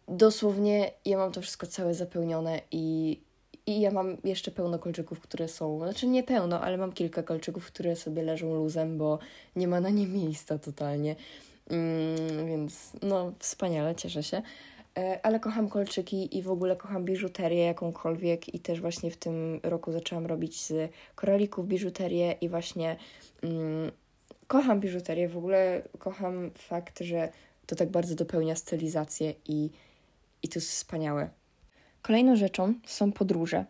Dosłownie 0.08 0.90
ja 1.04 1.18
mam 1.18 1.32
to 1.32 1.40
wszystko 1.40 1.66
całe 1.66 1.94
zapełnione 1.94 2.60
i, 2.70 3.20
i 3.66 3.80
ja 3.80 3.90
mam 3.90 4.16
jeszcze 4.24 4.50
pełno 4.50 4.78
kolczyków, 4.78 5.20
które 5.20 5.48
są, 5.48 5.78
znaczy 5.78 6.06
nie 6.06 6.22
pełno, 6.22 6.60
ale 6.60 6.76
mam 6.76 6.92
kilka 6.92 7.22
kolczyków, 7.22 7.66
które 7.66 7.96
sobie 7.96 8.22
leżą 8.22 8.54
luzem, 8.54 8.98
bo 8.98 9.18
nie 9.56 9.68
ma 9.68 9.80
na 9.80 9.90
nie 9.90 10.06
miejsca 10.06 10.58
totalnie. 10.58 11.16
Mm, 11.70 12.46
więc 12.46 12.92
no, 13.02 13.32
wspaniale, 13.38 13.94
cieszę 13.94 14.22
się. 14.22 14.42
E, 14.98 15.20
ale 15.22 15.40
kocham 15.40 15.68
kolczyki 15.68 16.38
i 16.38 16.42
w 16.42 16.50
ogóle 16.50 16.76
kocham 16.76 17.04
biżuterię 17.04 17.64
jakąkolwiek 17.64 18.54
i 18.54 18.60
też 18.60 18.80
właśnie 18.80 19.10
w 19.10 19.16
tym 19.16 19.60
roku 19.62 19.92
zaczęłam 19.92 20.26
robić 20.26 20.60
z 20.60 20.92
koralików 21.14 21.66
biżuterię 21.66 22.32
i 22.40 22.48
właśnie 22.48 22.96
mm, 23.42 23.90
kocham 24.50 24.80
biżuterię, 24.80 25.28
w 25.28 25.36
ogóle 25.36 25.82
kocham 25.98 26.50
fakt, 26.58 27.00
że 27.00 27.28
to 27.66 27.76
tak 27.76 27.90
bardzo 27.90 28.14
dopełnia 28.14 28.54
stylizację 28.56 29.34
i, 29.48 29.70
i 30.42 30.48
to 30.48 30.58
jest 30.58 30.70
wspaniałe. 30.70 31.30
Kolejną 32.02 32.36
rzeczą 32.36 32.74
są 32.86 33.12
podróże. 33.12 33.64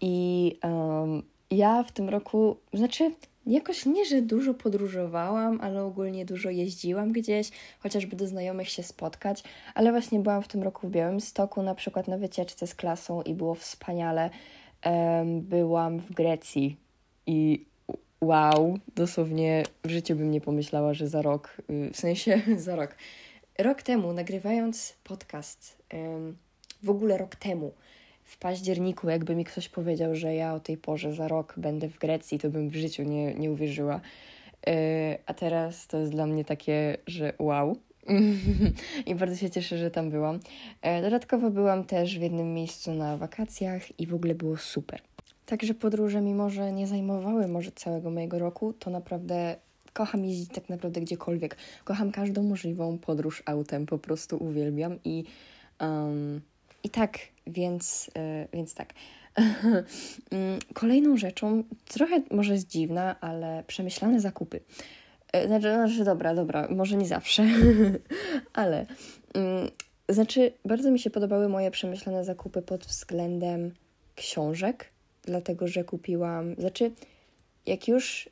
I 0.00 0.58
um, 0.62 1.22
ja 1.50 1.82
w 1.82 1.92
tym 1.92 2.08
roku, 2.08 2.56
znaczy 2.72 3.10
jakoś 3.46 3.86
nie, 3.86 4.04
że 4.04 4.22
dużo 4.22 4.54
podróżowałam, 4.54 5.60
ale 5.60 5.82
ogólnie 5.84 6.24
dużo 6.24 6.50
jeździłam 6.50 7.12
gdzieś, 7.12 7.50
chociażby 7.78 8.16
do 8.16 8.26
znajomych 8.26 8.68
się 8.68 8.82
spotkać, 8.82 9.42
ale 9.74 9.90
właśnie 9.90 10.20
byłam 10.20 10.42
w 10.42 10.48
tym 10.48 10.62
roku 10.62 10.88
w 10.88 10.90
Białymstoku, 10.90 11.62
na 11.62 11.74
przykład 11.74 12.08
na 12.08 12.18
wycieczce 12.18 12.66
z 12.66 12.74
klasą 12.74 13.22
i 13.22 13.34
było 13.34 13.54
wspaniale. 13.54 14.30
Um, 14.84 15.40
byłam 15.40 15.98
w 15.98 16.12
Grecji 16.12 16.76
i 17.26 17.69
wow, 18.20 18.78
dosłownie 18.96 19.62
w 19.84 19.90
życiu 19.90 20.16
bym 20.16 20.30
nie 20.30 20.40
pomyślała, 20.40 20.94
że 20.94 21.08
za 21.08 21.22
rok, 21.22 21.56
y, 21.70 21.90
w 21.92 21.96
sensie 21.96 22.40
za 22.56 22.76
rok, 22.76 22.96
rok 23.58 23.82
temu 23.82 24.12
nagrywając 24.12 24.96
podcast, 25.04 25.82
w 26.82 26.90
ogóle 26.90 27.18
rok 27.18 27.36
temu, 27.36 27.72
w 28.30 28.38
październiku, 28.38 29.08
jakby 29.08 29.34
mi 29.34 29.44
ktoś 29.44 29.68
powiedział, 29.68 30.14
że 30.14 30.34
ja 30.34 30.54
o 30.54 30.60
tej 30.60 30.76
porze 30.76 31.12
za 31.12 31.28
rok 31.28 31.54
będę 31.56 31.88
w 31.88 31.98
Grecji, 31.98 32.38
to 32.38 32.50
bym 32.50 32.68
w 32.68 32.74
życiu 32.74 33.02
nie, 33.02 33.34
nie 33.34 33.52
uwierzyła. 33.52 34.00
Yy, 34.66 34.72
a 35.26 35.34
teraz 35.34 35.86
to 35.86 35.98
jest 35.98 36.12
dla 36.12 36.26
mnie 36.26 36.44
takie, 36.44 36.96
że 37.06 37.32
wow. 37.38 37.76
I 39.06 39.14
bardzo 39.14 39.36
się 39.36 39.50
cieszę, 39.50 39.78
że 39.78 39.90
tam 39.90 40.10
byłam. 40.10 40.40
Yy, 40.84 41.02
dodatkowo 41.02 41.50
byłam 41.50 41.84
też 41.84 42.18
w 42.18 42.22
jednym 42.22 42.54
miejscu 42.54 42.94
na 42.94 43.16
wakacjach 43.16 44.00
i 44.00 44.06
w 44.06 44.14
ogóle 44.14 44.34
było 44.34 44.56
super. 44.56 45.00
Także 45.50 45.74
podróże, 45.74 46.20
mimo 46.20 46.50
że 46.50 46.72
nie 46.72 46.86
zajmowały 46.86 47.48
może 47.48 47.72
całego 47.72 48.10
mojego 48.10 48.38
roku, 48.38 48.72
to 48.72 48.90
naprawdę 48.90 49.56
kocham 49.92 50.24
jeździć 50.24 50.50
tak 50.54 50.68
naprawdę 50.68 51.00
gdziekolwiek. 51.00 51.56
Kocham 51.84 52.12
każdą 52.12 52.42
możliwą 52.42 52.98
podróż 52.98 53.42
autem, 53.46 53.86
po 53.86 53.98
prostu 53.98 54.44
uwielbiam 54.44 54.98
i 55.04 55.24
um, 55.80 56.40
i 56.84 56.90
tak, 56.90 57.18
więc, 57.46 58.10
yy, 58.16 58.48
więc 58.52 58.74
tak. 58.74 58.92
Mm, 60.30 60.58
kolejną 60.74 61.16
rzeczą, 61.16 61.64
trochę 61.88 62.22
może 62.30 62.52
jest 62.52 62.68
dziwna, 62.68 63.20
ale 63.20 63.64
przemyślane 63.66 64.20
zakupy. 64.20 64.60
E, 65.32 65.46
znaczy, 65.46 65.74
znaczy 65.74 66.04
dobra, 66.04 66.34
dobra, 66.34 66.68
może 66.70 66.96
nie 66.96 67.06
zawsze, 67.06 67.46
ale 68.52 68.86
yy, 69.34 70.14
znaczy, 70.14 70.52
bardzo 70.64 70.90
mi 70.90 70.98
się 70.98 71.10
podobały 71.10 71.48
moje 71.48 71.70
przemyślane 71.70 72.24
zakupy 72.24 72.62
pod 72.62 72.84
względem 72.84 73.74
książek, 74.16 74.90
dlatego 75.22 75.68
że 75.68 75.84
kupiłam, 75.84 76.54
znaczy, 76.54 76.92
jak 77.66 77.88
już 77.88 78.28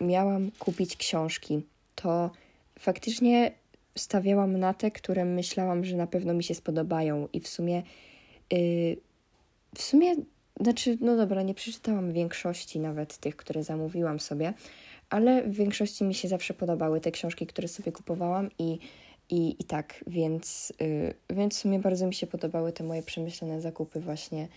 miałam 0.00 0.50
kupić 0.58 0.96
książki, 0.96 1.62
to 1.94 2.30
faktycznie 2.78 3.52
stawiałam 3.96 4.58
na 4.58 4.74
te, 4.74 4.90
które 4.90 5.24
myślałam, 5.24 5.84
że 5.84 5.96
na 5.96 6.06
pewno 6.06 6.34
mi 6.34 6.44
się 6.44 6.54
spodobają. 6.54 7.28
I 7.32 7.40
w 7.40 7.48
sumie 7.48 7.82
yy, 8.50 8.96
w 9.74 9.82
sumie, 9.82 10.14
znaczy, 10.60 10.98
no 11.00 11.16
dobra, 11.16 11.42
nie 11.42 11.54
przeczytałam 11.54 12.12
większości 12.12 12.80
nawet 12.80 13.18
tych, 13.18 13.36
które 13.36 13.64
zamówiłam 13.64 14.20
sobie, 14.20 14.54
ale 15.10 15.42
w 15.42 15.52
większości 15.54 16.04
mi 16.04 16.14
się 16.14 16.28
zawsze 16.28 16.54
podobały 16.54 17.00
te 17.00 17.10
książki, 17.10 17.46
które 17.46 17.68
sobie 17.68 17.92
kupowałam 17.92 18.50
i, 18.58 18.78
i, 19.30 19.56
i 19.58 19.64
tak, 19.64 20.04
więc, 20.06 20.72
yy, 20.80 21.14
więc 21.30 21.54
w 21.56 21.58
sumie 21.58 21.78
bardzo 21.78 22.06
mi 22.06 22.14
się 22.14 22.26
podobały 22.26 22.72
te 22.72 22.84
moje 22.84 23.02
przemyślane 23.02 23.60
zakupy 23.60 24.00
właśnie 24.00 24.48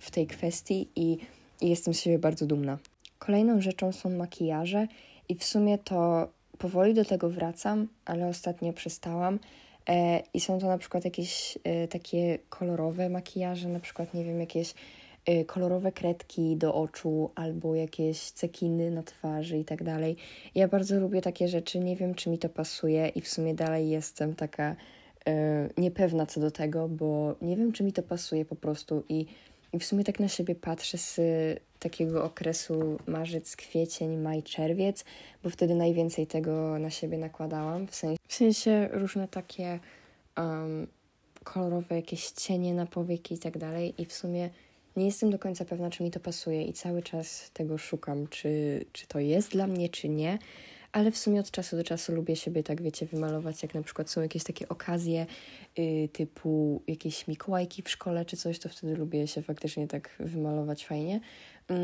w 0.00 0.10
tej 0.10 0.26
kwestii 0.26 0.88
i, 0.96 1.18
i 1.60 1.68
jestem 1.68 1.94
z 1.94 2.00
siebie 2.00 2.18
bardzo 2.18 2.46
dumna. 2.46 2.78
Kolejną 3.18 3.60
rzeczą 3.60 3.92
są 3.92 4.10
makijaże 4.10 4.86
i 5.28 5.34
w 5.34 5.44
sumie 5.44 5.78
to 5.78 6.28
powoli 6.58 6.94
do 6.94 7.04
tego 7.04 7.30
wracam, 7.30 7.88
ale 8.04 8.26
ostatnio 8.26 8.72
przestałam. 8.72 9.38
E, 9.88 10.22
I 10.34 10.40
są 10.40 10.58
to 10.58 10.66
na 10.66 10.78
przykład 10.78 11.04
jakieś 11.04 11.58
e, 11.64 11.88
takie 11.88 12.38
kolorowe 12.48 13.08
makijaże, 13.08 13.68
na 13.68 13.80
przykład, 13.80 14.14
nie 14.14 14.24
wiem, 14.24 14.40
jakieś 14.40 14.74
e, 15.26 15.44
kolorowe 15.44 15.92
kredki 15.92 16.56
do 16.56 16.74
oczu 16.74 17.30
albo 17.34 17.74
jakieś 17.74 18.20
cekiny 18.20 18.90
na 18.90 19.02
twarzy 19.02 19.58
i 19.58 19.64
tak 19.64 19.84
dalej. 19.84 20.16
Ja 20.54 20.68
bardzo 20.68 21.00
lubię 21.00 21.22
takie 21.22 21.48
rzeczy, 21.48 21.80
nie 21.80 21.96
wiem, 21.96 22.14
czy 22.14 22.30
mi 22.30 22.38
to 22.38 22.48
pasuje 22.48 23.08
i 23.08 23.20
w 23.20 23.28
sumie 23.28 23.54
dalej 23.54 23.88
jestem 23.88 24.34
taka 24.34 24.76
niepewna 25.78 26.26
co 26.26 26.40
do 26.40 26.50
tego, 26.50 26.88
bo 26.88 27.34
nie 27.42 27.56
wiem, 27.56 27.72
czy 27.72 27.84
mi 27.84 27.92
to 27.92 28.02
pasuje 28.02 28.44
po 28.44 28.56
prostu 28.56 29.04
i 29.08 29.26
i 29.74 29.78
w 29.78 29.84
sumie 29.84 30.04
tak 30.04 30.20
na 30.20 30.28
siebie 30.28 30.54
patrzę 30.54 30.98
z 30.98 31.20
takiego 31.78 32.24
okresu 32.24 32.98
marzec, 33.06 33.56
kwiecień, 33.56 34.16
maj, 34.16 34.42
czerwiec, 34.42 35.04
bo 35.42 35.50
wtedy 35.50 35.74
najwięcej 35.74 36.26
tego 36.26 36.78
na 36.78 36.90
siebie 36.90 37.18
nakładałam. 37.18 37.86
W 37.86 37.94
sensie, 37.94 38.18
w 38.28 38.34
sensie 38.34 38.88
różne 38.92 39.28
takie 39.28 39.78
um, 40.36 40.86
kolorowe 41.44 41.96
jakieś 41.96 42.30
cienie 42.30 42.74
na 42.74 42.86
powieki 42.86 43.34
i 43.34 43.38
tak 43.38 43.58
dalej. 43.58 43.94
I 43.98 44.06
w 44.06 44.12
sumie 44.12 44.50
nie 44.96 45.06
jestem 45.06 45.30
do 45.30 45.38
końca 45.38 45.64
pewna, 45.64 45.90
czy 45.90 46.02
mi 46.02 46.10
to 46.10 46.20
pasuje 46.20 46.64
i 46.64 46.72
cały 46.72 47.02
czas 47.02 47.50
tego 47.52 47.78
szukam, 47.78 48.26
czy, 48.28 48.84
czy 48.92 49.06
to 49.06 49.18
jest 49.18 49.50
dla 49.50 49.66
mnie, 49.66 49.88
czy 49.88 50.08
nie 50.08 50.38
ale 50.94 51.10
w 51.10 51.18
sumie 51.18 51.40
od 51.40 51.50
czasu 51.50 51.76
do 51.76 51.84
czasu 51.84 52.14
lubię 52.14 52.36
siebie 52.36 52.62
tak, 52.62 52.82
wiecie, 52.82 53.06
wymalować, 53.06 53.62
jak 53.62 53.74
na 53.74 53.82
przykład 53.82 54.10
są 54.10 54.22
jakieś 54.22 54.44
takie 54.44 54.68
okazje 54.68 55.26
yy, 55.76 56.08
typu 56.08 56.82
jakieś 56.86 57.28
Mikołajki 57.28 57.82
w 57.82 57.90
szkole 57.90 58.24
czy 58.24 58.36
coś, 58.36 58.58
to 58.58 58.68
wtedy 58.68 58.96
lubię 58.96 59.26
się 59.26 59.42
faktycznie 59.42 59.88
tak 59.88 60.10
wymalować 60.20 60.86
fajnie. 60.86 61.20
Yy, 61.70 61.76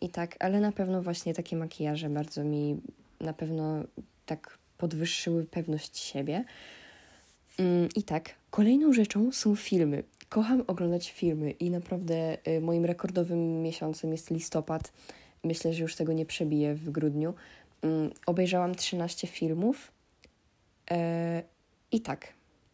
I 0.00 0.08
tak, 0.08 0.36
ale 0.38 0.60
na 0.60 0.72
pewno 0.72 1.02
właśnie 1.02 1.34
takie 1.34 1.56
makijaże 1.56 2.10
bardzo 2.10 2.44
mi 2.44 2.80
na 3.20 3.32
pewno 3.32 3.84
tak 4.26 4.58
podwyższyły 4.78 5.44
pewność 5.44 5.98
siebie. 5.98 6.44
Yy, 7.58 7.88
I 7.96 8.02
tak, 8.02 8.34
kolejną 8.50 8.92
rzeczą 8.92 9.32
są 9.32 9.56
filmy. 9.56 10.02
Kocham 10.28 10.64
oglądać 10.66 11.12
filmy 11.12 11.50
i 11.50 11.70
naprawdę 11.70 12.38
y, 12.48 12.60
moim 12.60 12.84
rekordowym 12.84 13.62
miesiącem 13.62 14.12
jest 14.12 14.30
listopad. 14.30 14.92
Myślę, 15.44 15.72
że 15.72 15.82
już 15.82 15.96
tego 15.96 16.12
nie 16.12 16.26
przebiję 16.26 16.74
w 16.74 16.90
grudniu. 16.90 17.34
Mm, 17.86 18.10
obejrzałam 18.26 18.74
13 18.74 19.26
filmów 19.26 19.92
e, 20.90 21.42
i 21.92 22.00
tak. 22.00 22.32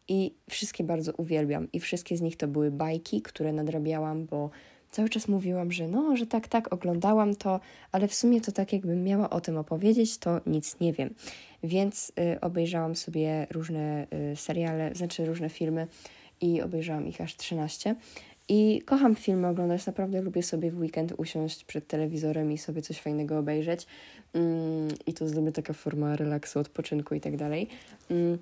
I 0.09 0.35
wszystkie 0.51 0.85
bardzo 0.85 1.13
uwielbiam. 1.13 1.73
I 1.73 1.81
wszystkie 1.81 2.17
z 2.17 2.21
nich 2.21 2.37
to 2.37 2.49
były 2.49 2.71
bajki, 2.71 3.23
które 3.23 3.53
nadrabiałam, 3.53 4.27
bo 4.27 4.51
cały 4.91 5.09
czas 5.09 5.29
mówiłam, 5.29 5.73
że 5.73 5.89
no, 5.89 6.17
że 6.17 6.27
tak, 6.27 6.49
tak, 6.49 6.73
oglądałam 6.73 7.35
to, 7.35 7.61
ale 7.93 8.09
w 8.09 8.15
sumie 8.15 8.41
to 8.41 8.53
tak 8.53 8.73
jakbym 8.73 9.05
miała 9.05 9.31
o 9.31 9.41
tym 9.41 9.59
opowiedzieć, 9.59 10.19
to 10.19 10.41
nic 10.47 10.81
nie 10.81 10.93
wiem. 10.93 11.15
Więc 11.63 12.13
y, 12.35 12.41
obejrzałam 12.41 12.97
sobie 12.97 13.47
różne 13.51 14.07
y, 14.33 14.37
seriale, 14.37 14.95
znaczy 14.95 15.27
różne 15.27 15.49
filmy 15.49 15.87
i 16.41 16.63
obejrzałam 16.63 17.09
ich 17.09 17.21
aż 17.21 17.37
13. 17.37 17.97
I 18.49 18.83
kocham 18.85 19.15
filmy 19.15 19.49
oglądać, 19.49 19.87
naprawdę 19.87 20.23
lubię 20.23 20.43
sobie 20.43 20.71
w 20.71 20.79
weekend 20.79 21.13
usiąść 21.17 21.65
przed 21.65 21.87
telewizorem 21.87 22.53
i 22.53 22.59
sobie 22.59 22.83
coś 22.83 23.01
fajnego 23.01 23.39
obejrzeć. 23.39 23.87
Mm, 24.33 24.89
I 25.07 25.15
to 25.15 25.25
jest 25.25 25.35
dla 25.35 25.43
mnie 25.43 25.53
taka 25.53 25.73
forma 25.73 26.17
relaksu, 26.17 26.59
odpoczynku 26.59 27.15
i 27.15 27.21
tak 27.21 27.37
dalej. 27.37 27.69
Mm, 28.11 28.39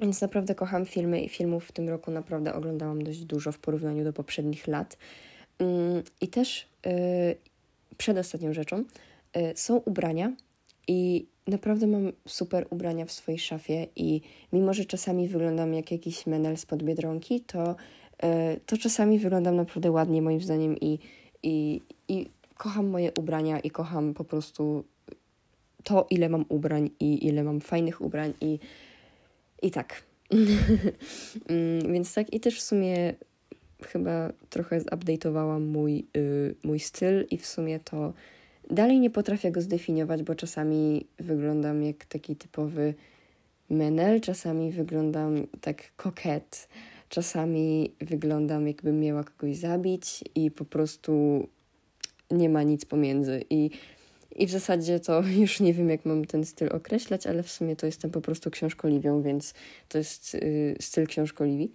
więc 0.00 0.20
naprawdę 0.20 0.54
kocham 0.54 0.86
filmy 0.86 1.20
i 1.20 1.28
filmów 1.28 1.64
w 1.64 1.72
tym 1.72 1.88
roku 1.88 2.10
naprawdę 2.10 2.54
oglądałam 2.54 3.04
dość 3.04 3.24
dużo 3.24 3.52
w 3.52 3.58
porównaniu 3.58 4.04
do 4.04 4.12
poprzednich 4.12 4.66
lat. 4.66 4.96
Mm, 5.58 6.02
I 6.20 6.28
też 6.28 6.68
yy, 6.86 6.92
przedostatnią 7.96 8.52
rzeczą 8.52 8.84
yy, 9.36 9.52
są 9.54 9.76
ubrania 9.76 10.32
i 10.88 11.26
naprawdę 11.46 11.86
mam 11.86 12.12
super 12.28 12.66
ubrania 12.70 13.06
w 13.06 13.12
swojej 13.12 13.38
szafie 13.38 13.86
i 13.96 14.20
mimo, 14.52 14.74
że 14.74 14.84
czasami 14.84 15.28
wyglądam 15.28 15.74
jak 15.74 15.90
jakiś 15.90 16.26
menel 16.26 16.56
spod 16.56 16.82
Biedronki, 16.82 17.40
to 17.40 17.76
to 18.66 18.78
czasami 18.78 19.18
wyglądam 19.18 19.56
naprawdę 19.56 19.90
ładnie 19.90 20.22
moim 20.22 20.40
zdaniem 20.40 20.76
i, 20.80 20.98
i, 21.42 21.80
i 22.08 22.26
kocham 22.56 22.88
moje 22.88 23.12
ubrania 23.18 23.60
i 23.60 23.70
kocham 23.70 24.14
po 24.14 24.24
prostu 24.24 24.84
to, 25.84 26.06
ile 26.10 26.28
mam 26.28 26.44
ubrań 26.48 26.90
i 27.00 27.26
ile 27.26 27.44
mam 27.44 27.60
fajnych 27.60 28.00
ubrań 28.00 28.32
i, 28.40 28.58
i 29.62 29.70
tak. 29.70 30.02
Mm, 31.48 31.92
więc 31.92 32.14
tak 32.14 32.34
i 32.34 32.40
też 32.40 32.58
w 32.58 32.62
sumie 32.62 33.14
chyba 33.82 34.32
trochę 34.50 34.80
zupdate'owałam 34.80 35.60
mój, 35.60 36.06
yy, 36.14 36.54
mój 36.62 36.80
styl 36.80 37.26
i 37.30 37.38
w 37.38 37.46
sumie 37.46 37.80
to 37.80 38.12
dalej 38.70 39.00
nie 39.00 39.10
potrafię 39.10 39.50
go 39.50 39.60
zdefiniować, 39.60 40.22
bo 40.22 40.34
czasami 40.34 41.06
wyglądam 41.18 41.82
jak 41.82 42.04
taki 42.04 42.36
typowy 42.36 42.94
menel, 43.70 44.20
czasami 44.20 44.72
wyglądam 44.72 45.46
tak 45.60 45.96
koket, 45.96 46.68
Czasami 47.10 47.94
wyglądam, 48.00 48.66
jakbym 48.66 49.00
miała 49.00 49.24
kogoś 49.24 49.56
zabić, 49.56 50.24
i 50.34 50.50
po 50.50 50.64
prostu 50.64 51.46
nie 52.30 52.48
ma 52.48 52.62
nic 52.62 52.84
pomiędzy. 52.84 53.44
I, 53.50 53.70
i 54.36 54.46
w 54.46 54.50
zasadzie 54.50 55.00
to 55.00 55.22
już 55.40 55.60
nie 55.60 55.74
wiem, 55.74 55.90
jak 55.90 56.04
mam 56.04 56.24
ten 56.24 56.44
styl 56.44 56.68
określać, 56.72 57.26
ale 57.26 57.42
w 57.42 57.50
sumie 57.50 57.76
to 57.76 57.86
jestem 57.86 58.10
po 58.10 58.20
prostu 58.20 58.50
książkoliwią, 58.50 59.22
więc 59.22 59.54
to 59.88 59.98
jest 59.98 60.34
y, 60.34 60.76
styl 60.80 61.06
książkoliwi. 61.06 61.72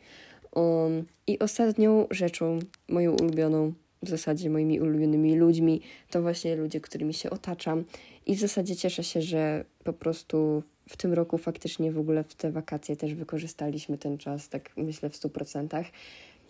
Um, 0.52 1.06
I 1.28 1.40
ostatnią 1.40 2.08
rzeczą, 2.12 2.60
moją 2.90 3.16
ulubioną, 3.16 3.74
w 4.04 4.10
zasadzie 4.10 4.50
moimi 4.50 4.80
ulubionymi 4.80 5.36
ludźmi, 5.36 5.82
to 6.12 6.22
właśnie 6.22 6.56
ludzie, 6.56 6.82
którymi 6.82 7.14
się 7.14 7.30
otaczam. 7.30 7.84
I 8.26 8.36
w 8.36 8.40
zasadzie 8.40 8.76
cieszę 8.76 9.04
się, 9.04 9.22
że 9.22 9.66
po 9.84 9.94
prostu 9.94 10.64
w 10.90 10.98
tym 10.98 11.14
roku 11.14 11.38
faktycznie 11.38 11.92
w 11.92 12.00
ogóle 12.00 12.24
w 12.24 12.36
te 12.36 12.52
wakacje 12.52 12.96
też 12.96 13.14
wykorzystaliśmy 13.14 13.98
ten 13.98 14.18
czas, 14.18 14.50
tak 14.50 14.70
myślę 14.78 15.10
w 15.10 15.16
stu 15.16 15.30
procentach, 15.30 15.86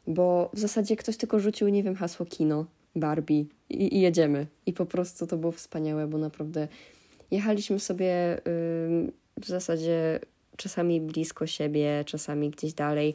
bo 0.08 0.50
w 0.54 0.60
zasadzie 0.60 0.96
ktoś 0.96 1.18
tylko 1.18 1.40
rzucił, 1.40 1.68
nie 1.68 1.84
wiem, 1.84 1.96
hasło 1.96 2.26
kino 2.26 2.66
Barbie 2.96 3.46
i, 3.70 3.98
i 3.98 4.02
jedziemy. 4.02 4.48
I 4.66 4.74
po 4.74 4.86
prostu 4.86 5.28
to 5.28 5.38
było 5.38 5.52
wspaniałe, 5.52 6.08
bo 6.08 6.18
naprawdę 6.18 6.68
jechaliśmy 7.32 7.80
sobie 7.80 8.42
w 9.42 9.46
zasadzie 9.46 10.20
czasami 10.58 11.02
blisko 11.02 11.48
siebie, 11.48 12.04
czasami 12.06 12.50
gdzieś 12.50 12.74
dalej 12.74 13.14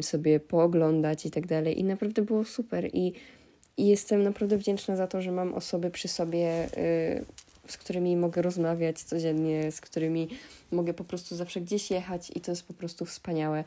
sobie 0.00 0.40
pooglądać 0.40 1.26
i 1.26 1.30
tak 1.30 1.46
dalej. 1.46 1.80
I 1.80 1.84
naprawdę 1.84 2.22
było 2.22 2.44
super. 2.44 2.90
I, 2.92 3.12
i 3.76 3.86
jestem 3.86 4.22
naprawdę 4.22 4.56
wdzięczna 4.56 4.96
za 4.96 5.06
to, 5.06 5.22
że 5.22 5.32
mam 5.32 5.54
osoby 5.54 5.90
przy 5.90 6.08
sobie, 6.08 6.66
y, 6.78 7.24
z 7.72 7.76
którymi 7.76 8.16
mogę 8.16 8.42
rozmawiać 8.42 9.02
codziennie, 9.02 9.72
z 9.72 9.80
którymi 9.80 10.28
mogę 10.72 10.94
po 10.94 11.04
prostu 11.04 11.36
zawsze 11.36 11.60
gdzieś 11.60 11.90
jechać 11.90 12.30
i 12.34 12.40
to 12.40 12.52
jest 12.52 12.62
po 12.62 12.74
prostu 12.74 13.04
wspaniałe. 13.04 13.64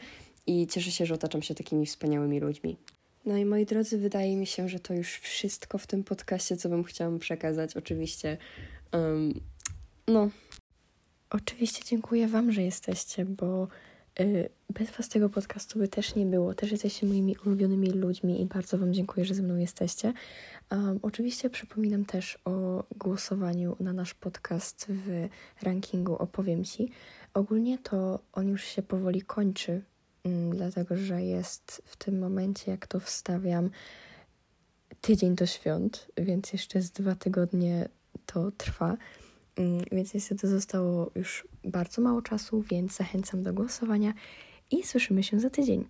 I 0.48 0.68
cieszę 0.68 0.92
się, 0.92 1.06
że 1.06 1.14
otaczam 1.14 1.42
się 1.42 1.56
takimi 1.56 1.86
wspaniałymi 1.86 2.40
ludźmi. 2.40 2.78
No 3.26 3.38
i 3.38 3.46
moi 3.46 3.66
drodzy, 3.66 3.98
wydaje 3.98 4.36
mi 4.36 4.46
się, 4.46 4.70
że 4.70 4.80
to 4.80 4.94
już 4.94 5.18
wszystko 5.18 5.78
w 5.78 5.88
tym 5.88 6.04
podcaście, 6.04 6.58
co 6.58 6.70
Wam 6.70 6.84
chciałam 6.84 7.20
przekazać. 7.20 7.78
Oczywiście, 7.78 8.38
um, 8.94 9.40
no. 10.08 10.30
Oczywiście 11.30 11.84
dziękuję 11.86 12.28
Wam, 12.28 12.52
że 12.52 12.62
jesteście, 12.62 13.26
bo 13.26 13.68
bez 14.70 14.92
Was 14.92 15.10
tego 15.10 15.30
podcastu 15.30 15.80
by 15.80 15.88
też 15.88 16.16
nie 16.16 16.26
było. 16.26 16.54
Też 16.54 16.72
jesteście 16.72 17.08
moimi 17.08 17.36
ulubionymi 17.46 17.92
ludźmi 17.92 18.42
i 18.42 18.46
bardzo 18.46 18.78
Wam 18.78 18.94
dziękuję, 18.94 19.26
że 19.26 19.34
ze 19.34 19.44
mną 19.44 19.56
jesteście. 19.56 20.14
Um, 20.72 21.00
oczywiście 21.02 21.50
przypominam 21.50 22.06
też 22.06 22.40
o 22.46 22.84
głosowaniu 22.98 23.76
na 23.80 23.94
nasz 23.94 24.14
podcast 24.14 24.86
w 24.90 25.28
rankingu 25.62 26.16
Opowiem 26.16 26.64
Ci. 26.64 26.92
Ogólnie 27.34 27.78
to 27.78 28.20
on 28.34 28.48
już 28.48 28.64
się 28.64 28.82
powoli 28.82 29.22
kończy, 29.22 29.82
um, 30.24 30.50
dlatego 30.50 30.98
że 30.98 31.22
jest 31.22 31.82
w 31.86 31.96
tym 31.96 32.20
momencie, 32.20 32.72
jak 32.72 32.88
to 32.88 33.00
wstawiam, 33.00 33.70
tydzień 35.02 35.36
do 35.36 35.46
świąt, 35.46 36.08
więc 36.18 36.54
jeszcze 36.54 36.82
z 36.82 36.92
dwa 36.92 37.16
tygodnie 37.16 37.90
to 38.26 38.52
trwa. 38.52 38.98
Um, 39.58 39.82
więc 39.92 40.14
niestety 40.14 40.48
zostało 40.48 41.12
już 41.16 41.48
bardzo 41.64 42.02
mało 42.02 42.22
czasu, 42.22 42.62
więc 42.62 42.96
zachęcam 42.96 43.44
do 43.44 43.54
głosowania 43.54 44.14
i 44.72 44.84
słyszymy 44.84 45.24
się 45.24 45.40
za 45.40 45.50
tydzień. 45.50 45.86